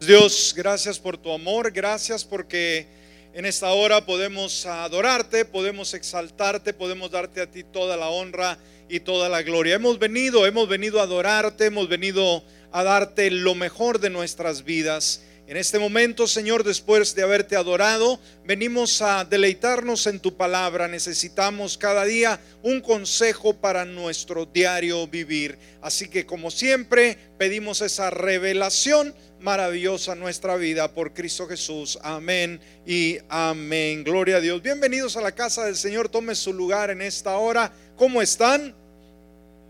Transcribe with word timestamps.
Dios, 0.00 0.54
gracias 0.56 0.96
por 1.00 1.18
tu 1.18 1.32
amor, 1.32 1.72
gracias 1.72 2.24
porque 2.24 2.86
en 3.34 3.44
esta 3.44 3.72
hora 3.72 4.06
podemos 4.06 4.64
adorarte, 4.64 5.44
podemos 5.44 5.92
exaltarte, 5.92 6.72
podemos 6.72 7.10
darte 7.10 7.40
a 7.40 7.50
ti 7.50 7.64
toda 7.64 7.96
la 7.96 8.08
honra 8.08 8.58
y 8.88 9.00
toda 9.00 9.28
la 9.28 9.42
gloria. 9.42 9.74
Hemos 9.74 9.98
venido, 9.98 10.46
hemos 10.46 10.68
venido 10.68 11.00
a 11.00 11.02
adorarte, 11.02 11.66
hemos 11.66 11.88
venido 11.88 12.44
a 12.70 12.84
darte 12.84 13.28
lo 13.32 13.56
mejor 13.56 13.98
de 13.98 14.08
nuestras 14.08 14.62
vidas. 14.62 15.22
En 15.48 15.56
este 15.56 15.78
momento, 15.78 16.26
Señor, 16.26 16.62
después 16.62 17.14
de 17.14 17.22
haberte 17.22 17.56
adorado, 17.56 18.20
venimos 18.44 19.00
a 19.00 19.24
deleitarnos 19.24 20.06
en 20.06 20.20
tu 20.20 20.36
palabra. 20.36 20.88
Necesitamos 20.88 21.78
cada 21.78 22.04
día 22.04 22.38
un 22.62 22.82
consejo 22.82 23.54
para 23.54 23.86
nuestro 23.86 24.44
diario 24.44 25.08
vivir. 25.08 25.58
Así 25.80 26.08
que, 26.08 26.26
como 26.26 26.50
siempre, 26.50 27.16
pedimos 27.38 27.80
esa 27.80 28.10
revelación 28.10 29.14
maravillosa 29.40 30.14
nuestra 30.14 30.56
vida 30.56 30.92
por 30.92 31.12
Cristo 31.12 31.46
Jesús. 31.46 31.98
Amén 32.02 32.60
y 32.86 33.18
amén. 33.28 34.04
Gloria 34.04 34.36
a 34.36 34.40
Dios. 34.40 34.62
Bienvenidos 34.62 35.16
a 35.16 35.20
la 35.20 35.32
casa 35.32 35.64
del 35.64 35.76
Señor. 35.76 36.08
Tome 36.08 36.34
su 36.34 36.52
lugar 36.52 36.90
en 36.90 37.02
esta 37.02 37.36
hora. 37.36 37.72
¿Cómo 37.96 38.20
están? 38.20 38.74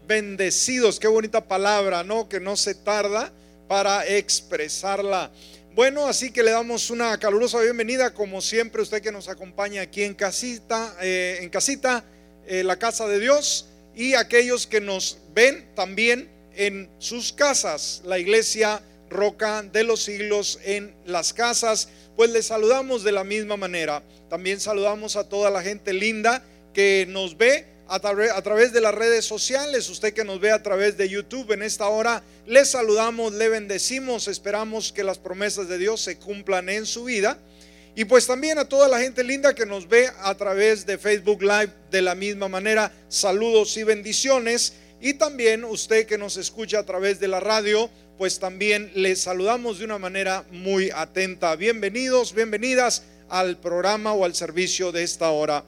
Bendecidos. 0.06 0.98
Qué 0.98 1.08
bonita 1.08 1.46
palabra, 1.46 2.02
¿no? 2.02 2.28
Que 2.28 2.40
no 2.40 2.56
se 2.56 2.74
tarda 2.74 3.32
para 3.68 4.06
expresarla. 4.06 5.30
Bueno, 5.74 6.06
así 6.06 6.32
que 6.32 6.42
le 6.42 6.50
damos 6.50 6.90
una 6.90 7.18
calurosa 7.18 7.60
bienvenida, 7.60 8.12
como 8.12 8.40
siempre, 8.40 8.82
usted 8.82 9.02
que 9.02 9.12
nos 9.12 9.28
acompaña 9.28 9.82
aquí 9.82 10.02
en 10.02 10.14
casita, 10.14 10.96
eh, 11.00 11.38
en 11.42 11.50
casita, 11.50 12.04
eh, 12.46 12.64
la 12.64 12.78
casa 12.78 13.06
de 13.06 13.20
Dios, 13.20 13.66
y 13.94 14.14
aquellos 14.14 14.66
que 14.66 14.80
nos 14.80 15.18
ven 15.34 15.68
también 15.74 16.28
en 16.56 16.90
sus 16.98 17.32
casas, 17.32 18.02
la 18.04 18.18
iglesia 18.18 18.82
Roca 19.10 19.62
de 19.62 19.84
los 19.84 20.02
siglos 20.02 20.58
en 20.64 20.94
las 21.04 21.32
casas, 21.32 21.88
pues 22.16 22.30
les 22.30 22.46
saludamos 22.46 23.04
de 23.04 23.12
la 23.12 23.24
misma 23.24 23.56
manera. 23.56 24.02
También 24.28 24.60
saludamos 24.60 25.16
a 25.16 25.28
toda 25.28 25.50
la 25.50 25.62
gente 25.62 25.92
linda 25.92 26.42
que 26.72 27.06
nos 27.08 27.36
ve 27.36 27.66
a, 27.88 28.42
través 28.42 28.72
de 28.72 28.80
las 28.80 28.94
redes 28.94 29.24
sociales, 29.24 29.88
usted 29.88 30.12
que 30.12 30.24
nos 30.24 30.40
ve 30.40 30.50
a 30.50 30.62
través 30.62 30.98
de 30.98 31.08
YouTube 31.08 31.52
en 31.52 31.62
esta 31.62 31.88
hora, 31.88 32.22
le 32.46 32.64
saludamos, 32.64 33.32
le 33.32 33.48
bendecimos, 33.48 34.28
esperamos 34.28 34.92
que 34.92 35.02
las 35.02 35.18
promesas 35.18 35.68
de 35.68 35.78
Dios 35.78 36.02
se 36.02 36.18
cumplan 36.18 36.68
en 36.68 36.84
su 36.84 37.04
vida. 37.04 37.38
Y 37.94 38.04
pues 38.04 38.26
también 38.26 38.58
a 38.58 38.68
toda 38.68 38.88
la 38.88 39.00
gente 39.00 39.24
linda 39.24 39.54
que 39.54 39.66
nos 39.66 39.88
ve 39.88 40.08
a 40.20 40.34
través 40.36 40.86
de 40.86 40.98
Facebook 40.98 41.42
Live 41.42 41.72
de 41.90 42.02
la 42.02 42.14
misma 42.14 42.48
manera, 42.48 42.92
saludos 43.08 43.76
y 43.76 43.82
bendiciones. 43.82 44.74
Y 45.00 45.14
también 45.14 45.64
usted 45.64 46.06
que 46.06 46.18
nos 46.18 46.36
escucha 46.36 46.80
a 46.80 46.86
través 46.86 47.18
de 47.18 47.28
la 47.28 47.40
radio, 47.40 47.90
pues 48.18 48.40
también 48.40 48.90
le 48.96 49.14
saludamos 49.14 49.78
de 49.78 49.84
una 49.84 49.96
manera 49.96 50.44
muy 50.50 50.90
atenta. 50.90 51.54
Bienvenidos, 51.54 52.34
bienvenidas 52.34 53.04
al 53.28 53.58
programa 53.58 54.12
o 54.12 54.24
al 54.24 54.34
servicio 54.34 54.90
de 54.90 55.04
esta 55.04 55.30
hora. 55.30 55.64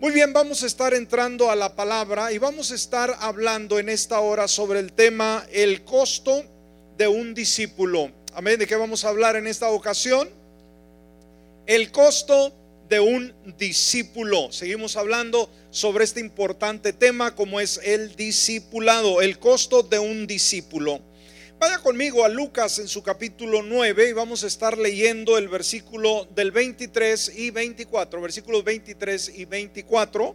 Muy 0.00 0.10
bien, 0.10 0.32
vamos 0.32 0.62
a 0.62 0.66
estar 0.66 0.94
entrando 0.94 1.50
a 1.50 1.56
la 1.56 1.76
palabra 1.76 2.32
y 2.32 2.38
vamos 2.38 2.72
a 2.72 2.74
estar 2.74 3.14
hablando 3.20 3.78
en 3.78 3.90
esta 3.90 4.18
hora 4.20 4.48
sobre 4.48 4.80
el 4.80 4.94
tema 4.94 5.44
el 5.52 5.84
costo 5.84 6.42
de 6.96 7.06
un 7.06 7.34
discípulo. 7.34 8.10
Amén. 8.32 8.58
¿De 8.58 8.66
qué 8.66 8.76
vamos 8.76 9.04
a 9.04 9.10
hablar 9.10 9.36
en 9.36 9.46
esta 9.46 9.68
ocasión? 9.68 10.30
El 11.66 11.92
costo 11.92 12.54
de 12.88 12.98
un 12.98 13.34
discípulo. 13.58 14.50
Seguimos 14.52 14.96
hablando 14.96 15.50
sobre 15.70 16.04
este 16.04 16.20
importante 16.20 16.94
tema 16.94 17.34
como 17.34 17.60
es 17.60 17.78
el 17.84 18.16
discipulado, 18.16 19.20
el 19.20 19.38
costo 19.38 19.82
de 19.82 19.98
un 19.98 20.26
discípulo. 20.26 21.02
Vaya 21.60 21.78
conmigo 21.80 22.24
a 22.24 22.30
Lucas 22.30 22.78
en 22.78 22.88
su 22.88 23.02
capítulo 23.02 23.62
9 23.62 24.08
y 24.08 24.12
vamos 24.14 24.44
a 24.44 24.46
estar 24.46 24.78
leyendo 24.78 25.36
el 25.36 25.46
versículo 25.46 26.26
del 26.34 26.52
23 26.52 27.32
y 27.36 27.50
24, 27.50 28.18
versículos 28.18 28.64
23 28.64 29.32
y 29.36 29.44
24. 29.44 30.34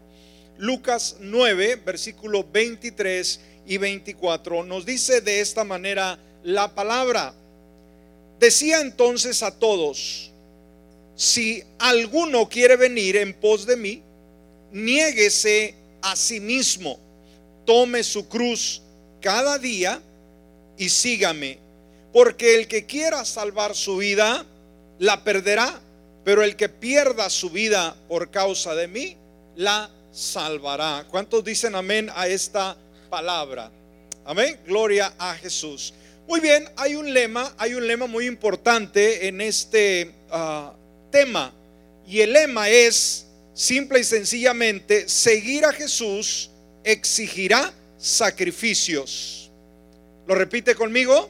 Lucas 0.59 1.15
9, 1.19 1.81
versículo 1.83 2.45
23 2.53 3.39
y 3.65 3.77
24 3.79 4.65
nos 4.65 4.85
dice 4.85 5.21
de 5.21 5.39
esta 5.39 5.63
manera 5.63 6.19
la 6.43 6.75
palabra. 6.75 7.33
Decía 8.39 8.81
entonces 8.81 9.41
a 9.41 9.49
todos, 9.49 10.29
si 11.15 11.63
alguno 11.79 12.47
quiere 12.47 12.75
venir 12.75 13.17
en 13.17 13.33
pos 13.33 13.65
de 13.65 13.77
mí, 13.77 14.03
niéguese 14.71 15.73
a 16.03 16.15
sí 16.15 16.39
mismo, 16.39 16.99
tome 17.65 18.03
su 18.03 18.29
cruz 18.29 18.83
cada 19.21 19.57
día 19.57 19.99
y 20.77 20.89
sígame, 20.89 21.59
porque 22.11 22.55
el 22.55 22.67
que 22.67 22.85
quiera 22.85 23.25
salvar 23.25 23.75
su 23.75 23.97
vida, 23.97 24.45
la 24.99 25.23
perderá, 25.23 25.79
pero 26.23 26.43
el 26.43 26.55
que 26.55 26.69
pierda 26.69 27.29
su 27.29 27.49
vida 27.49 27.95
por 28.07 28.31
causa 28.31 28.73
de 28.75 28.87
mí, 28.87 29.17
la 29.55 29.89
salvará. 30.11 31.05
¿Cuántos 31.09 31.43
dicen 31.43 31.75
amén 31.75 32.09
a 32.15 32.27
esta 32.27 32.77
palabra? 33.09 33.71
Amén, 34.25 34.59
gloria 34.65 35.13
a 35.17 35.35
Jesús. 35.35 35.93
Muy 36.27 36.39
bien, 36.39 36.67
hay 36.77 36.95
un 36.95 37.13
lema, 37.13 37.53
hay 37.57 37.75
un 37.75 37.85
lema 37.85 38.07
muy 38.07 38.25
importante 38.25 39.27
en 39.27 39.41
este 39.41 40.11
ah, 40.31 40.73
tema, 41.11 41.53
y 42.07 42.21
el 42.21 42.33
lema 42.33 42.69
es 42.69 43.27
simple 43.53 43.99
y 43.99 44.03
sencillamente, 44.03 45.07
seguir 45.07 45.65
a 45.65 45.73
Jesús 45.73 46.49
exigirá 46.83 47.73
sacrificios. 47.97 49.44
Lo 50.27 50.35
repite 50.35 50.75
conmigo. 50.75 51.29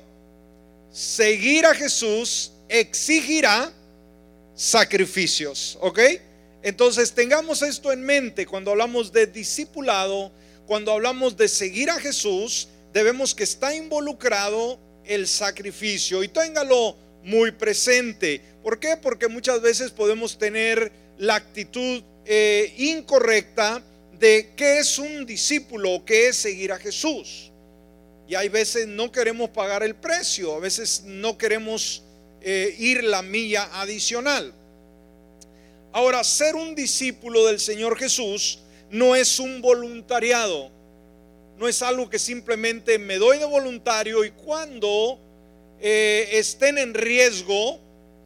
Seguir 0.91 1.65
a 1.65 1.75
Jesús 1.75 2.51
exigirá 2.69 3.71
sacrificios. 4.55 5.77
¿Ok? 5.81 5.99
Entonces 6.63 7.13
tengamos 7.13 7.61
esto 7.61 7.91
en 7.91 8.01
mente 8.01 8.45
cuando 8.45 8.71
hablamos 8.71 9.11
de 9.11 9.27
discipulado, 9.27 10.31
cuando 10.65 10.91
hablamos 10.91 11.37
de 11.37 11.47
seguir 11.47 11.91
a 11.91 11.99
Jesús, 11.99 12.69
debemos 12.91 13.35
que 13.35 13.43
está 13.43 13.75
involucrado 13.75 14.79
el 15.05 15.27
sacrificio 15.27 16.23
y 16.23 16.27
téngalo 16.27 16.95
muy 17.23 17.51
presente. 17.51 18.41
¿Por 18.63 18.79
qué? 18.79 18.97
Porque 18.97 19.27
muchas 19.27 19.61
veces 19.61 19.91
podemos 19.91 20.37
tener 20.37 20.91
la 21.17 21.35
actitud 21.35 22.01
eh, 22.25 22.73
incorrecta 22.77 23.83
de 24.19 24.53
qué 24.55 24.79
es 24.79 24.97
un 24.97 25.25
discípulo, 25.25 26.03
qué 26.05 26.29
es 26.29 26.37
seguir 26.37 26.71
a 26.71 26.79
Jesús. 26.79 27.51
Y 28.27 28.35
hay 28.35 28.49
veces 28.49 28.87
no 28.87 29.11
queremos 29.11 29.49
pagar 29.49 29.83
el 29.83 29.95
precio, 29.95 30.55
a 30.55 30.59
veces 30.59 31.03
no 31.05 31.37
queremos 31.37 32.03
eh, 32.41 32.75
ir 32.79 33.03
la 33.03 33.21
milla 33.21 33.69
adicional. 33.73 34.53
Ahora, 35.91 36.23
ser 36.23 36.55
un 36.55 36.75
discípulo 36.75 37.45
del 37.45 37.59
Señor 37.59 37.97
Jesús 37.97 38.59
no 38.89 39.15
es 39.15 39.39
un 39.39 39.61
voluntariado, 39.61 40.71
no 41.57 41.67
es 41.67 41.81
algo 41.81 42.09
que 42.09 42.19
simplemente 42.19 42.99
me 42.99 43.17
doy 43.17 43.37
de 43.37 43.45
voluntario 43.45 44.25
y 44.25 44.31
cuando 44.31 45.19
eh, 45.79 46.29
estén 46.33 46.77
en 46.77 46.93
riesgo, 46.93 47.79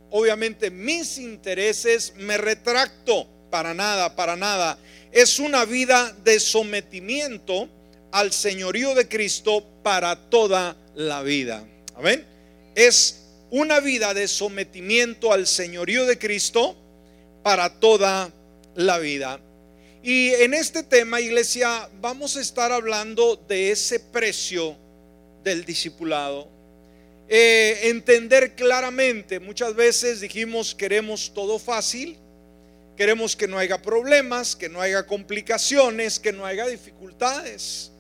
obviamente 0.10 0.72
mis 0.72 1.18
intereses, 1.18 2.14
me 2.16 2.38
retracto. 2.38 3.28
Para 3.50 3.74
nada, 3.74 4.16
para 4.16 4.36
nada. 4.36 4.78
Es 5.12 5.40
una 5.40 5.66
vida 5.66 6.16
de 6.24 6.40
sometimiento 6.40 7.68
al 8.12 8.32
señorío 8.32 8.96
de 8.96 9.08
Cristo 9.08 9.66
para 9.84 10.30
toda 10.30 10.76
la 10.96 11.22
vida. 11.24 11.64
Amén. 11.96 12.26
Es 12.76 13.26
una 13.52 13.80
vida 13.80 14.14
de 14.14 14.28
sometimiento 14.28 15.34
al 15.34 15.48
señorío 15.48 16.06
de 16.06 16.18
Cristo 16.18 16.76
para 17.44 17.80
toda 17.80 18.32
la 18.76 19.00
vida. 19.00 19.40
Y 20.02 20.30
en 20.30 20.54
este 20.54 20.84
tema, 20.84 21.20
iglesia, 21.20 21.90
vamos 22.00 22.38
a 22.38 22.42
estar 22.42 22.72
hablando 22.72 23.36
de 23.36 23.72
ese 23.72 24.00
precio 24.00 24.78
del 25.44 25.66
discipulado. 25.66 26.48
Eh, 27.28 27.82
entender 27.84 28.56
claramente, 28.56 29.40
muchas 29.40 29.76
veces 29.76 30.22
dijimos 30.22 30.74
queremos 30.74 31.32
todo 31.34 31.60
fácil, 31.60 32.18
queremos 32.98 33.36
que 33.36 33.48
no 33.48 33.58
haya 33.58 33.82
problemas, 33.82 34.56
que 34.56 34.68
no 34.68 34.82
haya 34.82 35.06
complicaciones, 35.06 36.20
que 36.20 36.32
no 36.32 36.46
haya 36.46 36.66
dificultades. 36.66 37.92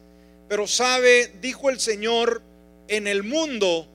Pero 0.49 0.65
sabe, 0.65 1.31
dijo 1.39 1.69
el 1.69 1.79
Señor, 1.79 2.41
en 2.87 3.05
el 3.05 3.21
mundo 3.21 3.87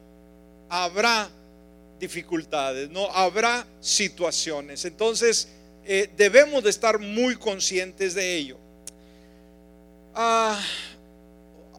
habrá 0.69 1.29
dificultades, 1.99 2.89
no 2.91 3.11
habrá 3.11 3.67
situaciones. 3.81 4.85
Entonces 4.85 5.49
eh, 5.85 6.09
debemos 6.17 6.63
de 6.63 6.71
estar 6.71 7.01
muy 7.01 7.35
conscientes 7.35 8.15
de 8.15 8.37
ello. 8.37 8.57
Ah, 10.15 10.63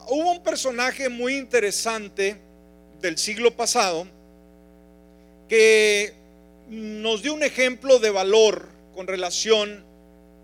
hubo 0.09 0.33
un 0.33 0.43
personaje 0.43 1.07
muy 1.07 1.37
interesante 1.37 2.37
del 2.99 3.17
siglo 3.17 3.55
pasado 3.55 4.05
que 5.47 6.13
nos 6.67 7.21
dio 7.21 7.33
un 7.33 7.43
ejemplo 7.43 7.99
de 7.99 8.09
valor 8.09 8.67
con 8.93 9.07
relación 9.07 9.85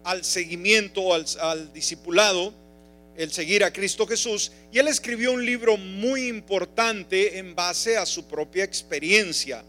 al 0.06 0.24
seguimiento, 0.24 1.14
al, 1.14 1.26
al 1.42 1.74
discipulado 1.74 2.61
el 3.18 3.32
seguir 3.32 3.64
a 3.64 3.74
Cristo 3.74 4.08
Jesús, 4.08 4.52
y 4.72 4.80
él 4.80 4.88
escribió 4.88 5.32
un 5.32 5.46
libro 5.46 5.78
muy 5.78 6.28
importante 6.28 7.38
en 7.38 7.56
base 7.56 7.98
a 7.98 8.06
su 8.06 8.28
propia 8.28 8.64
experiencia. 8.64 9.64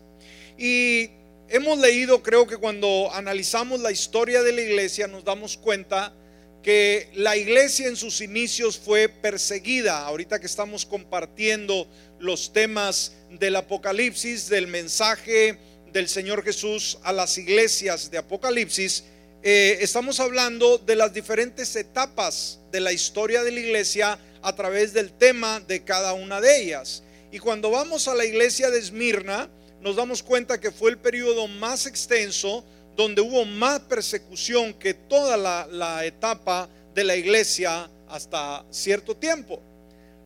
Y 0.57 1.11
hemos 1.49 1.79
leído, 1.79 2.23
creo 2.23 2.47
que 2.47 2.57
cuando 2.57 3.11
analizamos 3.13 3.81
la 3.81 3.91
historia 3.91 4.43
de 4.43 4.53
la 4.53 4.61
iglesia 4.61 5.07
nos 5.07 5.25
damos 5.25 5.57
cuenta 5.57 6.15
que 6.63 7.09
la 7.15 7.37
iglesia 7.37 7.89
en 7.89 7.97
sus 7.97 8.21
inicios 8.21 8.79
fue 8.79 9.09
perseguida. 9.09 10.07
Ahorita 10.07 10.39
que 10.39 10.47
estamos 10.47 10.87
compartiendo 10.87 11.89
los 12.21 12.53
temas 12.53 13.13
del 13.31 13.57
Apocalipsis, 13.57 14.49
del 14.49 14.69
mensaje 14.69 15.59
del 15.93 16.09
Señor 16.09 16.45
Jesús 16.45 16.99
a 17.03 17.13
las 17.13 17.37
iglesias 17.37 18.11
de 18.11 18.19
Apocalipsis, 18.19 19.05
eh, 19.45 19.79
estamos 19.81 20.21
hablando 20.21 20.79
de 20.79 20.95
las 20.95 21.13
diferentes 21.13 21.75
etapas 21.75 22.61
de 22.71 22.79
la 22.79 22.93
historia 22.93 23.43
de 23.43 23.51
la 23.51 23.59
iglesia 23.59 24.19
a 24.41 24.55
través 24.55 24.93
del 24.93 25.13
tema 25.13 25.59
de 25.59 25.83
cada 25.83 26.13
una 26.13 26.41
de 26.41 26.63
ellas. 26.63 27.03
Y 27.33 27.41
cuando 27.41 27.71
vamos 27.71 28.07
a 28.07 28.15
la 28.15 28.25
iglesia 28.25 28.71
de 28.71 28.79
Esmirna, 28.79 29.51
nos 29.81 29.97
damos 29.97 30.23
cuenta 30.23 30.61
que 30.61 30.71
fue 30.71 30.91
el 30.93 30.99
periodo 30.99 31.49
más 31.49 31.87
extenso 31.87 32.65
donde 32.97 33.21
hubo 33.21 33.45
más 33.45 33.81
persecución 33.81 34.75
que 34.75 34.95
toda 34.95 35.37
la, 35.37 35.67
la 35.67 36.05
etapa 36.05 36.69
de 36.95 37.03
la 37.03 37.17
iglesia 37.17 37.91
hasta 38.09 38.65
cierto 38.71 39.17
tiempo. 39.17 39.61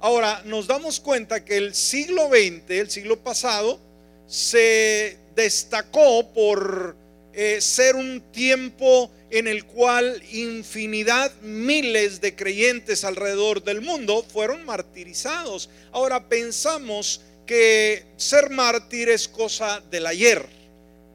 Ahora, 0.00 0.42
nos 0.44 0.66
damos 0.66 1.00
cuenta 1.00 1.42
que 1.42 1.56
el 1.56 1.74
siglo 1.74 2.28
XX, 2.28 2.70
el 2.70 2.90
siglo 2.90 3.19
pasado, 3.19 3.80
se 4.26 5.16
destacó 5.34 6.28
por 6.34 6.96
eh, 7.38 7.60
ser 7.60 7.96
un 7.96 8.22
tiempo 8.32 9.10
en 9.28 9.46
el 9.46 9.66
cual 9.66 10.22
infinidad, 10.32 11.30
miles 11.42 12.22
de 12.22 12.34
creyentes 12.34 13.04
alrededor 13.04 13.62
del 13.62 13.82
mundo 13.82 14.24
fueron 14.26 14.64
martirizados. 14.64 15.68
Ahora 15.92 16.30
pensamos 16.30 17.20
que 17.44 18.06
ser 18.16 18.48
mártir 18.48 19.10
es 19.10 19.28
cosa 19.28 19.82
del 19.90 20.06
ayer, 20.06 20.46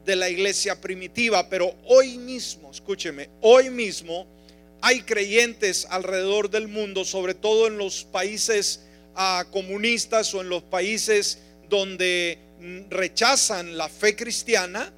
de 0.04 0.14
la 0.14 0.30
iglesia 0.30 0.80
primitiva, 0.80 1.48
pero 1.48 1.74
hoy 1.86 2.18
mismo, 2.18 2.70
escúcheme, 2.70 3.28
hoy 3.40 3.68
mismo 3.68 4.24
hay 4.80 5.02
creyentes 5.02 5.88
alrededor 5.90 6.50
del 6.50 6.68
mundo, 6.68 7.04
sobre 7.04 7.34
todo 7.34 7.66
en 7.66 7.78
los 7.78 8.04
países 8.04 8.84
ah, 9.16 9.44
comunistas 9.50 10.32
o 10.34 10.40
en 10.40 10.48
los 10.48 10.62
países 10.62 11.40
donde 11.68 12.38
mm, 12.60 12.90
rechazan 12.90 13.76
la 13.76 13.88
fe 13.88 14.14
cristiana, 14.14 14.92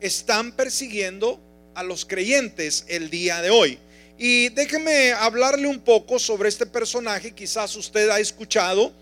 están 0.00 0.52
persiguiendo 0.52 1.40
a 1.74 1.82
los 1.82 2.04
creyentes 2.04 2.84
el 2.88 3.10
día 3.10 3.42
de 3.42 3.50
hoy. 3.50 3.78
Y 4.18 4.48
déjeme 4.50 5.12
hablarle 5.12 5.66
un 5.66 5.80
poco 5.80 6.18
sobre 6.18 6.48
este 6.48 6.66
personaje, 6.66 7.32
quizás 7.32 7.76
usted 7.76 8.08
ha 8.08 8.18
escuchado, 8.18 8.92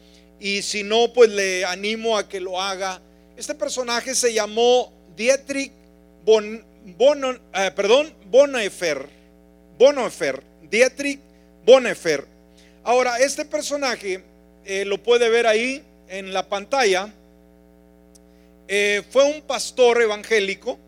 y 0.40 0.62
si 0.62 0.82
no, 0.82 1.12
pues 1.12 1.30
le 1.30 1.64
animo 1.64 2.18
a 2.18 2.28
que 2.28 2.40
lo 2.40 2.60
haga. 2.60 3.00
Este 3.36 3.54
personaje 3.54 4.14
se 4.14 4.32
llamó 4.32 4.92
Dietrich 5.16 5.72
bon, 6.24 6.64
eh, 7.54 7.70
perdón, 7.74 8.12
Bonhoeffer. 8.26 9.08
Bonhoeffer, 9.78 10.42
Dietrich 10.70 11.20
Bonhoeffer. 11.64 12.26
Ahora, 12.82 13.18
este 13.18 13.44
personaje 13.44 14.22
eh, 14.64 14.84
lo 14.84 15.02
puede 15.02 15.28
ver 15.28 15.46
ahí 15.46 15.82
en 16.08 16.32
la 16.32 16.48
pantalla. 16.48 17.12
Eh, 18.68 19.02
fue 19.10 19.24
un 19.24 19.42
pastor 19.42 20.00
evangélico 20.00 20.78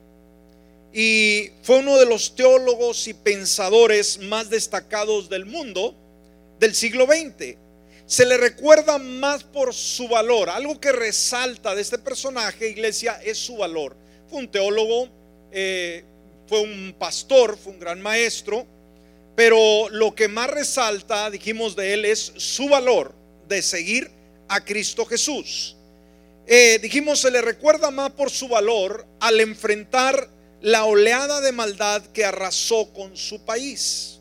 y 0.93 1.51
fue 1.63 1.79
uno 1.79 1.99
de 1.99 2.07
los 2.07 2.35
teólogos 2.35 3.07
y 3.07 3.15
pensadores 3.15 4.19
más 4.19 4.49
destacados 4.49 5.29
del 5.29 5.45
mundo 5.45 5.95
del 6.59 6.75
siglo 6.75 7.07
XX. 7.07 7.57
Se 8.07 8.25
le 8.25 8.37
recuerda 8.37 8.99
más 8.99 9.45
por 9.45 9.75
su 9.75 10.09
valor. 10.09 10.49
Algo 10.49 10.81
que 10.81 10.93
resalta 10.93 11.75
de 11.75 11.83
este 11.83 11.99
personaje, 11.99 12.69
iglesia, 12.69 13.21
es 13.23 13.37
su 13.37 13.57
valor. 13.57 13.97
Fue 14.29 14.39
un 14.39 14.51
teólogo, 14.51 15.09
eh, 15.53 16.05
fue 16.49 16.61
un 16.61 16.95
pastor, 16.99 17.59
fue 17.59 17.73
un 17.73 17.81
gran 17.81 18.01
maestro 18.01 18.67
pero 19.37 19.91
lo 19.91 20.15
que 20.15 20.29
más 20.29 20.49
resalta, 20.49 21.31
dijimos 21.31 21.77
de 21.77 21.93
él, 21.93 22.05
es 22.07 22.33
su 22.37 22.71
valor 22.71 23.15
de 23.47 23.61
seguir 23.61 24.11
a 24.49 24.65
Cristo 24.65 25.05
Jesús. 25.05 25.76
Eh, 26.47 26.79
dijimos, 26.81 27.21
se 27.21 27.31
le 27.31 27.43
recuerda 27.43 27.91
más 27.91 28.13
por 28.13 28.31
su 28.31 28.47
valor 28.47 29.05
al 29.19 29.41
enfrentar 29.41 30.31
la 30.61 30.85
oleada 30.85 31.41
de 31.41 31.53
maldad 31.53 32.03
que 32.13 32.25
arrasó 32.25 32.93
con 32.93 33.17
su 33.17 33.45
país. 33.45 34.21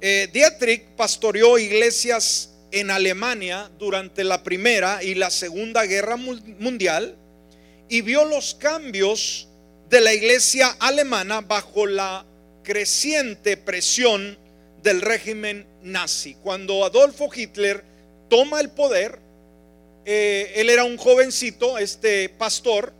Eh, 0.00 0.28
Dietrich 0.32 0.84
pastoreó 0.96 1.58
iglesias 1.58 2.50
en 2.70 2.90
Alemania 2.90 3.68
durante 3.78 4.22
la 4.22 4.44
Primera 4.44 5.02
y 5.02 5.14
la 5.14 5.30
Segunda 5.30 5.84
Guerra 5.86 6.16
Mundial 6.16 7.16
y 7.88 8.02
vio 8.02 8.24
los 8.24 8.54
cambios 8.54 9.48
de 9.88 10.00
la 10.00 10.14
iglesia 10.14 10.76
alemana 10.78 11.40
bajo 11.40 11.86
la 11.86 12.24
creciente 12.62 13.56
presión 13.56 14.38
del 14.82 15.00
régimen 15.00 15.66
nazi. 15.82 16.34
Cuando 16.34 16.84
Adolfo 16.84 17.28
Hitler 17.34 17.82
toma 18.28 18.60
el 18.60 18.70
poder, 18.70 19.18
eh, 20.10 20.54
él 20.62 20.70
era 20.70 20.84
un 20.84 20.96
jovencito, 20.96 21.76
este 21.76 22.30
pastor, 22.30 22.94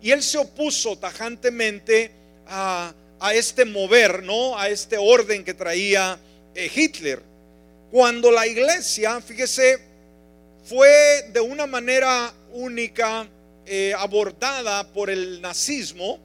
y 0.00 0.10
él 0.10 0.22
se 0.22 0.38
opuso 0.38 0.96
tajantemente 0.96 2.10
a, 2.46 2.94
este 3.34 3.66
mover, 3.66 4.22
¿no? 4.22 4.58
A 4.58 4.70
este 4.70 4.96
orden 4.96 5.44
que 5.44 5.52
traía 5.52 6.18
eh, 6.54 6.70
Hitler. 6.74 7.20
Cuando 7.90 8.30
la 8.30 8.46
iglesia, 8.46 9.20
fíjese, 9.20 9.80
fue 10.64 11.28
de 11.30 11.40
una 11.40 11.66
manera 11.66 12.32
única 12.54 13.28
eh, 13.66 13.92
abordada 13.94 14.90
por 14.94 15.10
el 15.10 15.42
nazismo, 15.42 16.18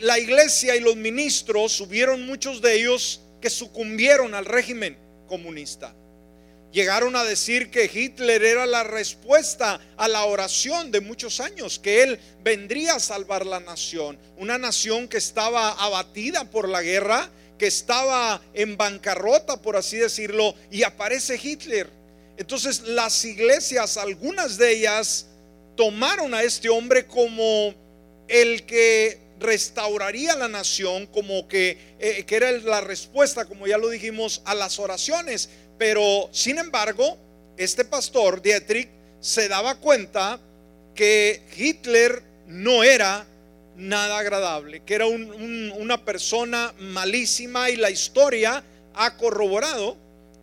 la 0.00 0.18
iglesia 0.18 0.74
y 0.74 0.80
los 0.80 0.96
ministros, 0.96 1.80
hubieron 1.80 2.26
muchos 2.26 2.60
de 2.60 2.74
ellos 2.74 3.20
que 3.40 3.50
sucumbieron 3.50 4.34
al 4.34 4.44
régimen 4.44 4.96
comunista. 5.28 5.94
Llegaron 6.76 7.16
a 7.16 7.24
decir 7.24 7.70
que 7.70 7.90
Hitler 7.90 8.44
era 8.44 8.66
la 8.66 8.84
respuesta 8.84 9.80
a 9.96 10.08
la 10.08 10.26
oración 10.26 10.90
de 10.90 11.00
muchos 11.00 11.40
años, 11.40 11.78
que 11.78 12.02
él 12.02 12.20
vendría 12.44 12.96
a 12.96 13.00
salvar 13.00 13.46
la 13.46 13.60
nación, 13.60 14.18
una 14.36 14.58
nación 14.58 15.08
que 15.08 15.16
estaba 15.16 15.70
abatida 15.70 16.44
por 16.50 16.68
la 16.68 16.82
guerra, 16.82 17.30
que 17.58 17.66
estaba 17.66 18.42
en 18.52 18.76
bancarrota, 18.76 19.62
por 19.62 19.78
así 19.78 19.96
decirlo, 19.96 20.54
y 20.70 20.82
aparece 20.82 21.40
Hitler. 21.42 21.88
Entonces 22.36 22.82
las 22.82 23.24
iglesias, 23.24 23.96
algunas 23.96 24.58
de 24.58 24.72
ellas, 24.72 25.28
tomaron 25.76 26.34
a 26.34 26.42
este 26.42 26.68
hombre 26.68 27.06
como 27.06 27.74
el 28.28 28.66
que 28.66 29.26
restauraría 29.38 30.34
la 30.34 30.48
nación 30.48 31.06
como 31.06 31.46
que, 31.48 31.78
eh, 31.98 32.24
que 32.24 32.36
era 32.36 32.52
la 32.52 32.80
respuesta, 32.80 33.44
como 33.44 33.66
ya 33.66 33.78
lo 33.78 33.88
dijimos, 33.88 34.42
a 34.44 34.54
las 34.54 34.78
oraciones. 34.78 35.48
Pero, 35.78 36.28
sin 36.32 36.58
embargo, 36.58 37.16
este 37.56 37.84
pastor, 37.84 38.40
Dietrich, 38.40 38.88
se 39.20 39.48
daba 39.48 39.76
cuenta 39.76 40.40
que 40.94 41.42
Hitler 41.56 42.22
no 42.46 42.82
era 42.82 43.26
nada 43.76 44.18
agradable, 44.18 44.82
que 44.84 44.94
era 44.94 45.06
una 45.06 46.04
persona 46.04 46.72
malísima 46.78 47.70
y 47.70 47.76
la 47.76 47.90
historia 47.90 48.64
ha 48.94 49.16
corroborado 49.16 49.96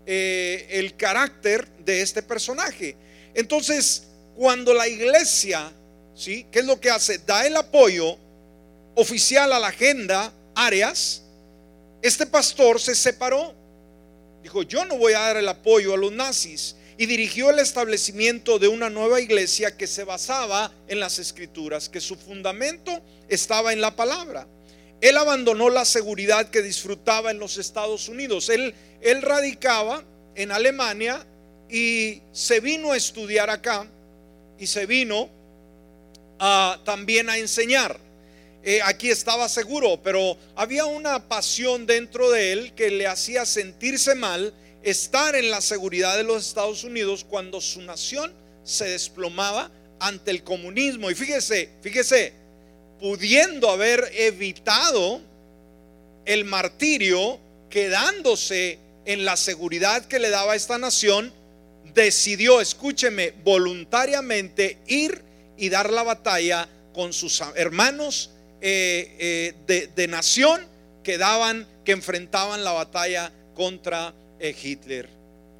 eh, 0.06 0.68
el 0.70 0.96
carácter 0.96 1.68
de 1.80 2.02
este 2.02 2.22
personaje. 2.22 2.96
Entonces, 3.34 4.04
cuando 4.36 4.74
la 4.74 4.88
iglesia, 4.88 5.72
¿sí? 6.16 6.46
¿Qué 6.52 6.60
es 6.60 6.66
lo 6.66 6.80
que 6.80 6.90
hace? 6.90 7.20
Da 7.20 7.48
el 7.48 7.56
apoyo 7.56 8.18
oficial 8.96 9.52
a 9.54 9.60
la 9.60 9.68
agenda 9.68 10.32
Arias, 10.56 11.24
este 12.02 12.26
pastor 12.26 12.80
se 12.80 12.96
separó. 12.96 13.56
Dijo, 14.44 14.64
yo 14.64 14.84
no 14.86 14.98
voy 14.98 15.14
a 15.14 15.22
dar 15.22 15.38
el 15.38 15.48
apoyo 15.48 15.94
a 15.94 15.98
los 15.98 16.12
nazis. 16.12 16.76
Y 16.98 17.08
dirigió 17.08 17.50
el 17.50 17.60
establecimiento 17.60 18.60
de 18.60 18.68
una 18.68 18.90
nueva 18.90 19.20
iglesia 19.20 19.76
que 19.76 19.88
se 19.88 20.04
basaba 20.04 20.72
en 20.88 21.00
las 21.00 21.18
escrituras, 21.18 21.90
que 21.90 22.00
su 22.00 22.16
fundamento 22.16 23.02
estaba 23.30 23.74
en 23.74 23.82
la 23.82 23.96
palabra. 23.96 24.48
Él 25.02 25.18
abandonó 25.18 25.70
la 25.70 25.86
seguridad 25.86 26.50
que 26.50 26.62
disfrutaba 26.62 27.32
en 27.32 27.40
los 27.40 27.58
Estados 27.58 28.10
Unidos. 28.10 28.50
Él, 28.50 28.76
él 29.02 29.22
radicaba 29.22 30.04
en 30.36 30.52
Alemania 30.52 31.26
y 31.70 32.22
se 32.32 32.60
vino 32.60 32.92
a 32.92 32.98
estudiar 32.98 33.50
acá 33.50 33.88
y 34.60 34.68
se 34.68 34.86
vino 34.86 35.30
también 36.84 37.30
a 37.30 37.38
enseñar. 37.38 38.00
Eh, 38.66 38.80
aquí 38.84 39.12
estaba 39.12 39.50
seguro, 39.50 40.00
pero 40.02 40.38
había 40.56 40.86
una 40.86 41.28
pasión 41.28 41.86
dentro 41.86 42.32
de 42.32 42.54
él 42.54 42.74
que 42.74 42.90
le 42.92 43.08
hacía 43.08 43.46
sentirse 43.46 44.16
mal 44.16 44.54
estar 44.84 45.36
en 45.36 45.52
la 45.52 45.60
seguridad 45.60 46.16
de 46.16 46.24
los 46.24 46.48
Estados 46.48 46.86
Unidos 46.86 47.26
cuando 47.28 47.60
su 47.60 47.82
nación 47.82 48.34
se 48.64 48.86
desplomaba 48.86 49.70
ante 50.00 50.32
el 50.32 50.44
comunismo. 50.44 51.12
Y 51.12 51.16
fíjese, 51.16 51.72
fíjese, 51.82 52.34
pudiendo 53.00 53.70
haber 53.70 54.10
evitado 54.14 55.20
el 56.26 56.46
martirio, 56.46 57.40
quedándose 57.70 58.80
en 59.06 59.26
la 59.26 59.36
seguridad 59.36 60.06
que 60.06 60.20
le 60.20 60.30
daba 60.30 60.56
esta 60.56 60.78
nación, 60.78 61.34
decidió, 61.94 62.62
escúcheme, 62.62 63.34
voluntariamente 63.44 64.78
ir 64.88 65.22
y 65.58 65.68
dar 65.68 65.92
la 65.92 66.04
batalla 66.04 66.70
con 66.94 67.12
sus 67.12 67.42
hermanos 67.56 68.30
eh, 68.66 69.54
eh, 69.68 69.90
de, 69.94 70.08
nación 70.08 70.66
que 71.04 71.18
daban, 71.18 71.68
que 71.84 71.92
enfrentaban 71.92 72.64
la 72.64 72.72
batalla 72.72 73.30
contra 73.56 74.14
eh, 74.40 74.56
Hitler. 74.58 75.10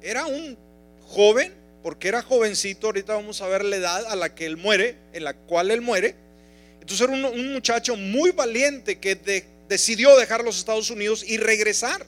Era 0.00 0.24
un 0.24 0.56
joven, 1.02 1.52
porque 1.82 2.08
era 2.08 2.22
jovencito, 2.22 2.86
ahorita 2.86 3.12
vamos 3.12 3.42
a 3.42 3.48
ver 3.48 3.62
la 3.62 3.76
edad 3.76 4.06
a 4.06 4.16
la 4.16 4.34
que 4.34 4.46
él 4.46 4.56
muere, 4.56 4.96
en 5.12 5.24
la 5.24 5.34
cual 5.34 5.70
él 5.70 5.82
muere. 5.82 6.14
Entonces 6.80 7.06
era 7.06 7.12
un, 7.12 7.52
muchacho 7.52 7.94
muy 7.94 8.30
valiente 8.30 8.98
que 8.98 9.44
decidió 9.68 10.16
dejar 10.16 10.42
los 10.42 10.56
Estados 10.56 10.88
Unidos 10.88 11.22
y 11.28 11.36
regresar 11.36 12.06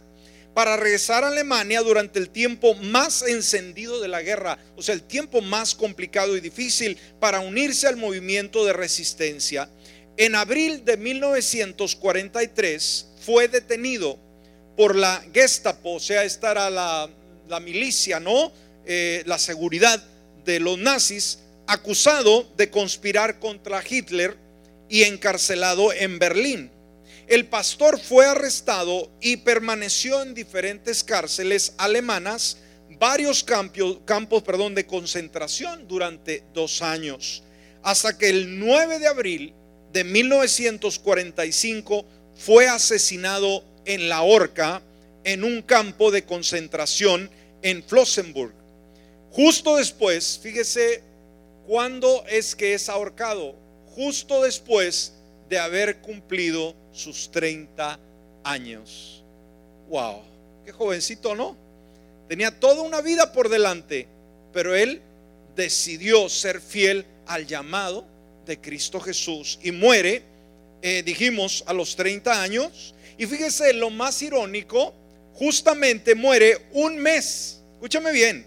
para 0.54 0.78
regresar 0.78 1.24
a 1.24 1.28
Alemania 1.28 1.82
durante 1.82 2.18
el 2.18 2.30
tiempo 2.30 2.74
más 2.74 3.20
encendido 3.20 4.00
de 4.00 4.08
la 4.08 4.22
guerra, 4.22 4.58
o 4.76 4.82
sea, 4.82 4.94
el 4.94 5.02
tiempo 5.02 5.42
más 5.42 5.74
complicado 5.74 6.34
y 6.34 6.40
difícil 6.40 6.96
para 7.20 7.40
unirse 7.40 7.86
al 7.86 7.98
movimiento 7.98 8.64
de 8.64 8.72
resistencia. 8.72 9.68
En 10.18 10.34
abril 10.34 10.82
de 10.84 10.96
1943 10.96 13.06
fue 13.20 13.46
detenido 13.48 14.18
por 14.74 14.96
la 14.96 15.22
Gestapo, 15.32 15.92
o 15.94 16.00
sea, 16.00 16.24
esta 16.24 16.50
era 16.52 16.70
la, 16.70 17.10
milicia, 17.60 18.18
¿no? 18.18 18.50
Eh, 18.86 19.22
la 19.26 19.38
seguridad 19.38 20.02
de 20.44 20.58
los 20.58 20.78
nazis, 20.78 21.40
acusado 21.66 22.50
de 22.56 22.70
conspirar 22.70 23.38
contra 23.40 23.84
Hitler 23.86 24.38
y 24.88 25.02
encarcelado 25.02 25.92
en 25.92 26.18
Berlín. 26.18 26.70
El 27.26 27.44
pastor 27.46 28.00
fue 28.00 28.24
arrestado 28.24 29.10
y 29.20 29.36
permaneció 29.38 30.22
en 30.22 30.32
diferentes 30.32 31.04
cárceles 31.04 31.74
alemanas, 31.76 32.56
varios 32.98 33.44
campos, 33.44 33.98
de 34.74 34.86
concentración 34.86 35.86
durante 35.86 36.42
dos 36.54 36.80
años, 36.80 37.42
hasta 37.82 38.16
que 38.16 38.30
el 38.30 38.58
9 38.58 38.98
de 38.98 39.08
abril 39.08 39.54
de 39.96 40.04
1945 40.04 42.04
fue 42.34 42.68
asesinado 42.68 43.64
en 43.86 44.10
la 44.10 44.20
horca 44.20 44.82
en 45.24 45.42
un 45.42 45.62
campo 45.62 46.10
de 46.10 46.22
concentración 46.22 47.30
en 47.62 47.82
Flossenburg. 47.82 48.52
Justo 49.30 49.76
después, 49.76 50.38
fíjese 50.42 51.02
cuándo 51.66 52.22
es 52.28 52.54
que 52.54 52.74
es 52.74 52.90
ahorcado, 52.90 53.54
justo 53.94 54.42
después 54.42 55.14
de 55.48 55.58
haber 55.58 56.02
cumplido 56.02 56.74
sus 56.92 57.30
30 57.30 57.98
años. 58.44 59.24
Wow, 59.88 60.20
qué 60.66 60.72
jovencito, 60.72 61.34
¿no? 61.34 61.56
Tenía 62.28 62.60
toda 62.60 62.82
una 62.82 63.00
vida 63.00 63.32
por 63.32 63.48
delante, 63.48 64.06
pero 64.52 64.74
él 64.74 65.00
decidió 65.54 66.28
ser 66.28 66.60
fiel 66.60 67.06
al 67.26 67.46
llamado 67.46 68.04
de 68.46 68.60
Cristo 68.60 69.00
Jesús 69.00 69.58
y 69.62 69.72
muere, 69.72 70.22
eh, 70.82 71.02
dijimos, 71.04 71.64
a 71.66 71.72
los 71.72 71.96
30 71.96 72.40
años. 72.40 72.94
Y 73.18 73.26
fíjese, 73.26 73.72
lo 73.72 73.90
más 73.90 74.22
irónico, 74.22 74.94
justamente 75.34 76.14
muere 76.14 76.66
un 76.72 76.96
mes, 76.96 77.60
escúchame 77.74 78.12
bien, 78.12 78.46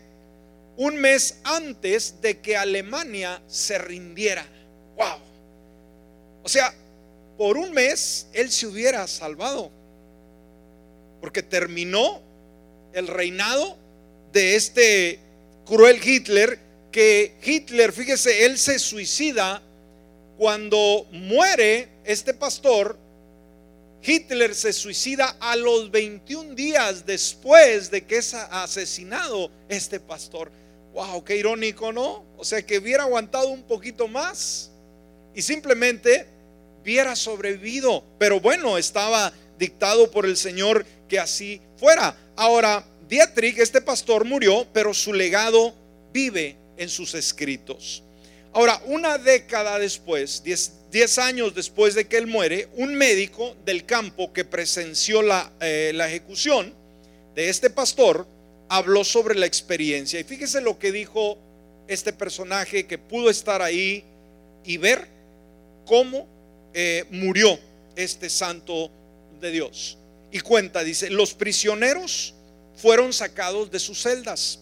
un 0.77 0.96
mes 0.96 1.36
antes 1.44 2.22
de 2.22 2.39
que 2.39 2.56
Alemania 2.56 3.41
se 3.48 3.77
rindiera. 3.77 4.48
Wow. 4.96 5.20
O 6.44 6.50
sea, 6.50 6.74
por 7.38 7.58
un 7.58 7.74
mes 7.74 8.27
él 8.34 8.50
se 8.51 8.68
hubiera 8.68 9.06
salvado. 9.08 9.72
Porque 11.22 11.44
terminó 11.44 12.22
el 12.94 13.08
reinado 13.08 13.77
de 14.32 14.56
este 14.56 15.20
cruel 15.65 16.00
Hitler, 16.03 16.60
que 16.91 17.36
Hitler, 17.44 17.91
fíjese, 17.91 18.46
él 18.46 18.58
se 18.58 18.79
suicida 18.79 19.62
cuando 20.39 21.05
muere 21.12 21.89
este 22.05 22.34
pastor. 22.34 22.98
Hitler 24.01 24.55
se 24.55 24.72
suicida 24.72 25.36
a 25.38 25.58
los 25.58 25.91
21 25.91 26.55
días 26.55 27.05
después 27.05 27.91
de 27.91 28.05
que 28.05 28.19
es 28.19 28.34
asesinado 28.34 29.51
este 29.67 30.00
pastor. 30.00 30.50
Wow, 30.93 31.25
qué 31.25 31.36
irónico, 31.36 31.91
¿no? 31.91 32.24
O 32.38 32.46
sea, 32.46 32.65
que 32.65 32.77
hubiera 32.77 33.03
aguantado 33.03 33.50
un 33.50 33.63
poquito 33.63 34.08
más 34.08 34.72
y 35.36 35.41
simplemente 35.41 36.25
hubiera 36.81 37.17
sobrevivido. 37.17 38.05
Pero 38.17 38.39
bueno, 38.39 38.77
estaba 38.77 39.34
dictado 39.58 40.10
por 40.10 40.25
el 40.25 40.38
Señor 40.38 40.86
que 41.10 41.19
así 41.19 41.60
fuera. 41.75 42.15
Ahora, 42.38 42.86
Dietrich, 43.10 43.58
este 43.58 43.81
pastor, 43.81 44.24
murió, 44.24 44.65
pero 44.72 44.93
su 44.93 45.12
legado 45.12 45.75
vive 46.13 46.55
en 46.77 46.88
sus 46.88 47.13
escritos. 47.13 48.03
Ahora, 48.53 48.82
una 48.86 49.18
década 49.18 49.77
después, 49.77 50.44
diez, 50.44 51.18
años 51.20 51.53
después 51.53 51.94
de 51.94 52.08
que 52.08 52.18
él 52.18 52.27
muere, 52.27 52.68
un 52.74 52.96
médico 52.96 53.56
del 53.63 53.86
campo 53.86 54.34
que 54.34 54.44
presenció 54.44 55.22
la, 55.22 55.51
eh, 55.62 55.91
la 55.94 56.08
ejecución 56.08 56.74
de 57.36 57.50
este 57.50 57.70
pastor 57.70 58.27
habló 58.70 59.03
sobre 59.03 59.36
la 59.36 59.46
experiencia. 59.46 60.20
Y 60.20 60.24
fíjese 60.24 60.62
lo 60.62 60.79
que 60.79 60.91
dijo 60.91 61.38
este 61.88 62.12
personaje 62.12 62.88
que 62.88 62.98
pudo 62.98 63.29
estar 63.29 63.62
ahí 63.62 64.03
y 64.63 64.77
ver 64.77 65.08
cómo 65.86 66.27
eh, 66.74 67.06
murió 67.12 67.60
este 67.96 68.29
santo 68.29 68.91
de 69.39 69.51
Dios. 69.51 69.98
Y 70.32 70.39
cuenta, 70.39 70.84
dice, 70.84 71.10
los 71.10 71.34
prisioneros 71.34 72.34
fueron 72.75 73.13
sacados 73.13 73.70
de 73.72 73.79
sus 73.79 74.01
celdas 74.01 74.60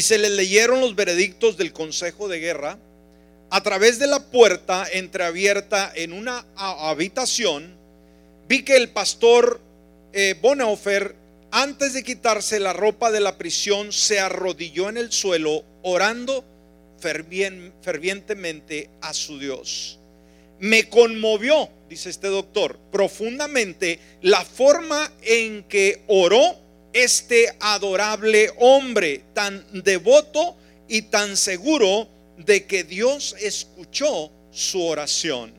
y 0.00 0.02
se 0.02 0.16
les 0.16 0.30
leyeron 0.30 0.80
los 0.80 0.94
veredictos 0.94 1.58
del 1.58 1.74
Consejo 1.74 2.26
de 2.26 2.40
Guerra 2.40 2.78
a 3.50 3.62
través 3.62 3.98
de 3.98 4.06
la 4.06 4.30
puerta 4.30 4.86
entreabierta 4.90 5.92
en 5.94 6.14
una 6.14 6.46
habitación. 6.56 7.76
Vi 8.48 8.62
que 8.62 8.78
el 8.78 8.88
pastor 8.88 9.60
eh, 10.14 10.36
Bonhoeffer, 10.40 11.14
antes 11.50 11.92
de 11.92 12.02
quitarse 12.02 12.58
la 12.60 12.72
ropa 12.72 13.10
de 13.10 13.20
la 13.20 13.36
prisión, 13.36 13.92
se 13.92 14.18
arrodilló 14.18 14.88
en 14.88 14.96
el 14.96 15.12
suelo 15.12 15.64
orando 15.82 16.46
fervientemente 16.98 18.88
a 19.02 19.12
su 19.12 19.38
Dios. 19.38 19.98
Me 20.60 20.88
conmovió, 20.88 21.68
dice 21.90 22.08
este 22.08 22.28
doctor, 22.28 22.78
profundamente 22.90 24.00
la 24.22 24.46
forma 24.46 25.12
en 25.20 25.64
que 25.64 26.04
oró 26.06 26.56
este 26.92 27.54
adorable 27.60 28.50
hombre, 28.58 29.24
tan 29.34 29.64
devoto 29.82 30.56
y 30.88 31.02
tan 31.02 31.36
seguro 31.36 32.08
de 32.38 32.66
que 32.66 32.84
Dios 32.84 33.36
escuchó 33.40 34.30
su 34.50 34.82
oración. 34.82 35.52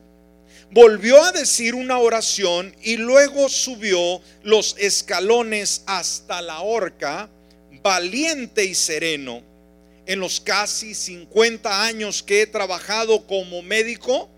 Volvió 0.71 1.21
a 1.23 1.31
decir 1.31 1.75
una 1.75 1.99
oración 1.99 2.75
y 2.81 2.97
luego 2.97 3.49
subió 3.49 4.21
los 4.43 4.75
escalones 4.77 5.83
hasta 5.85 6.41
la 6.41 6.61
horca, 6.61 7.29
valiente 7.83 8.65
y 8.65 8.73
sereno. 8.73 9.43
En 10.05 10.19
los 10.19 10.39
casi 10.39 10.95
50 10.95 11.85
años 11.85 12.23
que 12.23 12.41
he 12.41 12.47
trabajado 12.47 13.27
como 13.27 13.61
médico, 13.61 14.29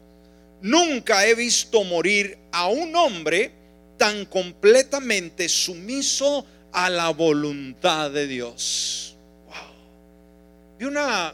Nunca 0.63 1.27
he 1.27 1.35
visto 1.35 1.83
morir 1.83 2.37
a 2.53 2.69
un 2.69 2.95
hombre 2.95 3.51
tan 3.97 4.25
completamente 4.25 5.49
sumiso 5.49 6.45
a 6.73 6.89
la 6.89 7.09
voluntad 7.09 8.11
de 8.11 8.27
Dios. 8.27 9.15
Wow. 9.45 9.53
Vi 10.79 10.85
una, 10.85 11.33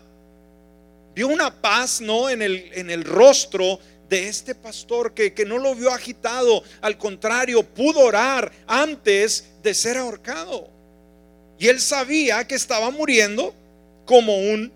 vio 1.15 1.27
una 1.29 1.61
paz, 1.61 2.01
¿no? 2.01 2.29
En 2.29 2.41
el, 2.41 2.69
en 2.73 2.89
el 2.89 3.03
rostro 3.03 3.79
de 4.09 4.27
este 4.27 4.53
pastor 4.53 5.13
que, 5.13 5.33
que, 5.33 5.45
no 5.45 5.57
lo 5.57 5.75
vio 5.75 5.91
agitado, 5.91 6.63
al 6.81 6.97
contrario, 6.97 7.63
pudo 7.63 8.01
orar 8.01 8.51
antes 8.67 9.45
de 9.63 9.73
ser 9.73 9.97
ahorcado. 9.97 10.69
Y 11.59 11.67
él 11.67 11.79
sabía 11.79 12.45
que 12.47 12.55
estaba 12.55 12.89
muriendo 12.89 13.53
como 14.05 14.37
un 14.37 14.71